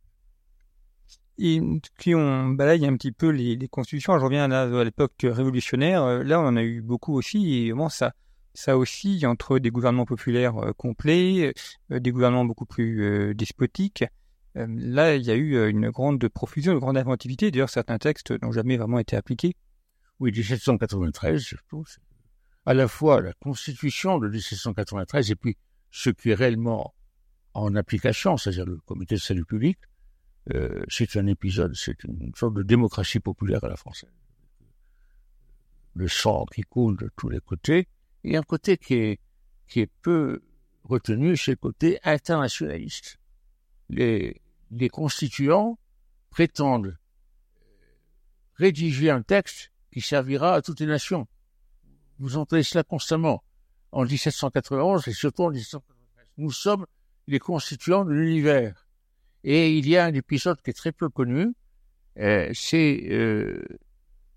[1.97, 4.17] qui ont balayé un petit peu les, constitutions.
[4.17, 6.03] Je reviens à, l'époque révolutionnaire.
[6.03, 7.65] Euh, là, on en a eu beaucoup aussi.
[7.65, 8.13] Et bon, ça,
[8.53, 11.53] ça aussi entre des gouvernements populaires euh, complets,
[11.91, 14.03] euh, des gouvernements beaucoup plus despotiques.
[14.55, 17.51] là, il y a eu une grande profusion, une grande inventivité.
[17.51, 19.55] D'ailleurs, certains textes n'ont jamais vraiment été appliqués.
[20.19, 21.85] Oui, 1793, surtout.
[22.65, 25.57] À la fois la constitution de 1793 et puis
[25.89, 26.93] ce qui est réellement
[27.53, 29.77] en application, c'est-à-dire le comité de salut public,
[30.53, 34.11] euh, c'est un épisode, c'est une sorte de démocratie populaire à la française.
[35.93, 37.87] Le sang qui coule de tous les côtés,
[38.23, 39.19] et un côté qui est,
[39.67, 40.41] qui est peu
[40.83, 43.17] retenu, c'est le côté internationaliste.
[43.89, 44.41] Les,
[44.71, 45.77] les constituants
[46.29, 46.97] prétendent
[48.55, 51.27] rédiger un texte qui servira à toutes les nations.
[52.21, 53.43] Vous entendez cela constamment.
[53.91, 56.27] En 1791 et surtout en 1793.
[56.37, 56.85] Nous sommes
[57.27, 58.87] les constituants de l'univers.
[59.43, 61.47] Et il y a un épisode qui est très peu connu,
[62.19, 63.63] euh, c'est euh,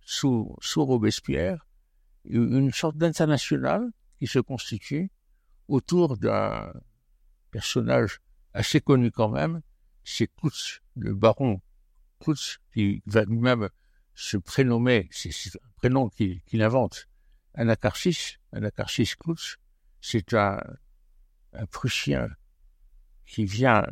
[0.00, 1.66] sous, sous Robespierre,
[2.24, 5.10] une sorte d'international qui se constitue
[5.68, 6.72] autour d'un
[7.50, 8.20] personnage
[8.54, 9.60] assez connu quand même,
[10.04, 11.60] c'est Kutz, le baron
[12.20, 13.68] Kutz, qui va lui-même
[14.14, 17.08] se prénommer, c'est un prénom qu'il invente,
[17.54, 19.56] Anacarsis, Anacarsis Kutz,
[20.00, 20.60] c'est un,
[21.52, 22.28] un Prussien
[23.26, 23.84] qui vient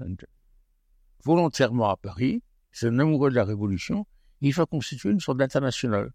[1.24, 2.42] volontairement à Paris,
[2.72, 4.06] c'est un amoureux de la Révolution,
[4.40, 6.12] il va constituer une sorte d'international.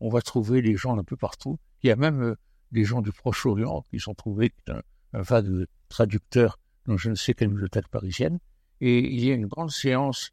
[0.00, 1.58] On va trouver des gens un peu partout.
[1.82, 2.36] Il y a même euh,
[2.72, 4.82] des gens du Proche-Orient qui sont trouvés, un,
[5.14, 8.38] un vague traducteur dans je ne sais quelle bibliothèque parisienne.
[8.80, 10.30] Et il y a une grande séance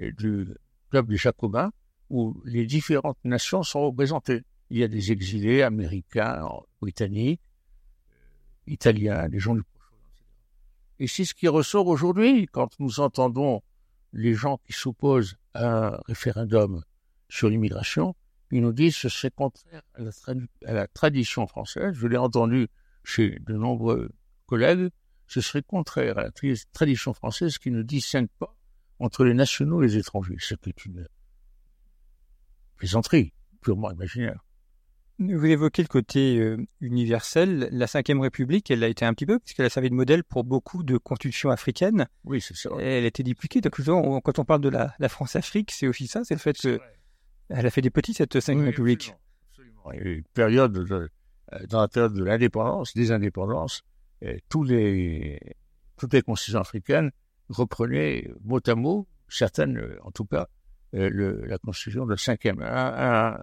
[0.00, 0.48] euh, du
[0.90, 1.70] club des Jacobins
[2.10, 4.42] où les différentes nations sont représentées.
[4.70, 6.46] Il y a des exilés américains,
[6.80, 7.40] britanniques,
[8.66, 9.62] italiens, des gens du
[10.98, 13.62] Et c'est ce qui ressort aujourd'hui quand nous entendons
[14.12, 16.82] les gens qui s'opposent à un référendum
[17.28, 18.14] sur l'immigration,
[18.50, 21.94] ils nous disent que ce serait contraire à la, tradition française.
[21.94, 22.68] Je l'ai entendu
[23.04, 24.10] chez de nombreux
[24.46, 24.90] collègues,
[25.26, 26.30] ce serait contraire à la
[26.72, 28.56] tradition française qui ne distingue pas
[28.98, 30.36] entre les nationaux et les étrangers.
[30.40, 31.06] C'est une
[32.76, 34.42] plaisanterie purement imaginaire.
[35.18, 37.68] Vous évoquez le côté euh, universel.
[37.72, 40.44] La Ve République, elle a été un petit peu, puisqu'elle a servi de modèle pour
[40.44, 42.06] beaucoup de constitutions africaines.
[42.24, 42.70] Oui, c'est ça.
[42.78, 43.60] Elle a été dupliquée.
[43.60, 43.74] Donc,
[44.22, 46.80] quand on parle de la, France-Afrique, c'est aussi ça, c'est le fait qu'elle
[47.50, 49.12] a fait des petits, cette Ve République.
[49.92, 51.10] une période de,
[51.68, 53.82] dans la période de l'indépendance, des indépendances,
[54.48, 55.40] tous les,
[55.96, 57.10] toutes les constitutions africaines
[57.48, 60.46] reprenaient mot à mot, certaines en tout cas,
[60.92, 62.62] le, la constitution de cinquième.
[62.62, 63.38] Un,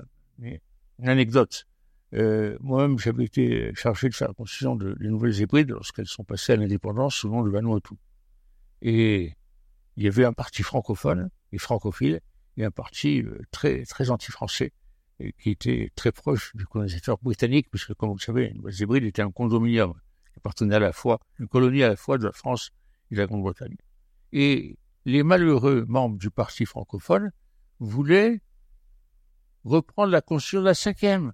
[1.00, 1.66] une anecdote.
[2.14, 6.24] Euh, Moi-même, j'avais été chargé de faire la constitution de, des Nouvelles Hébrides lorsqu'elles sont
[6.24, 7.96] passées à l'indépendance sous le nom de Vanuatu.
[8.82, 9.34] Et
[9.98, 12.22] il y avait un parti francophone et francophile
[12.58, 14.72] et un parti euh, très très anti-français
[15.40, 19.04] qui était très proche du colonisateur britannique, puisque comme vous le savez, les Nouvelles Hébrides
[19.06, 19.94] était un condominium
[20.34, 22.72] qui appartenait à la fois, une colonie à la fois de la France
[23.12, 23.78] et de la Grande-Bretagne.
[24.34, 27.32] Et les malheureux membres du parti francophone
[27.80, 28.42] voulaient
[29.66, 31.34] reprendre la constitution de la cinquième.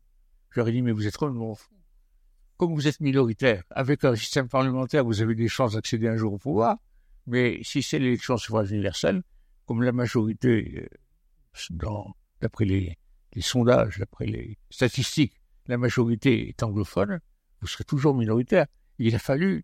[0.50, 1.70] J'aurais dit, mais vous êtes complètement fou.
[2.58, 6.34] Comme vous êtes minoritaire, avec un système parlementaire, vous avez des chances d'accéder un jour
[6.34, 6.78] au pouvoir,
[7.28, 9.24] mais si c'est l'élection suffrage universelle,
[9.66, 10.88] comme la majorité,
[11.80, 11.88] euh,
[12.40, 12.98] d'après les,
[13.40, 15.34] sondages, d'après les statistiques,
[15.68, 17.20] la majorité est anglophone,
[17.62, 18.68] vous serez toujours minoritaire.
[19.00, 19.64] Il a fallu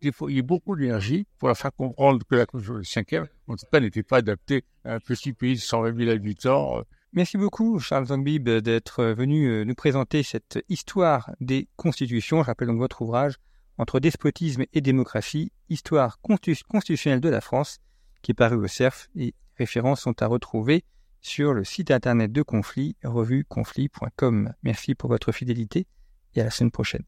[0.00, 3.66] déployer beaucoup d'énergie pour leur faire comprendre que la Constitution de la cinquième, en tout
[3.70, 6.82] cas, n'était pas adaptée à un petit pays de 120 000 habitants, euh,
[7.12, 12.40] Merci beaucoup, Charles Zangbib, d'être venu euh, nous présenter cette histoire des constitutions.
[12.42, 13.34] Je rappelle donc votre ouvrage
[13.78, 17.78] Entre despotisme et démocratie, histoire constitutionnelle de la France,
[18.22, 20.84] qui est paru au CERF et références sont à retrouver
[21.20, 24.52] sur le site internet de Conflit, revueconflit.com.
[24.62, 25.88] Merci pour votre fidélité
[26.34, 27.04] et à la semaine prochaine.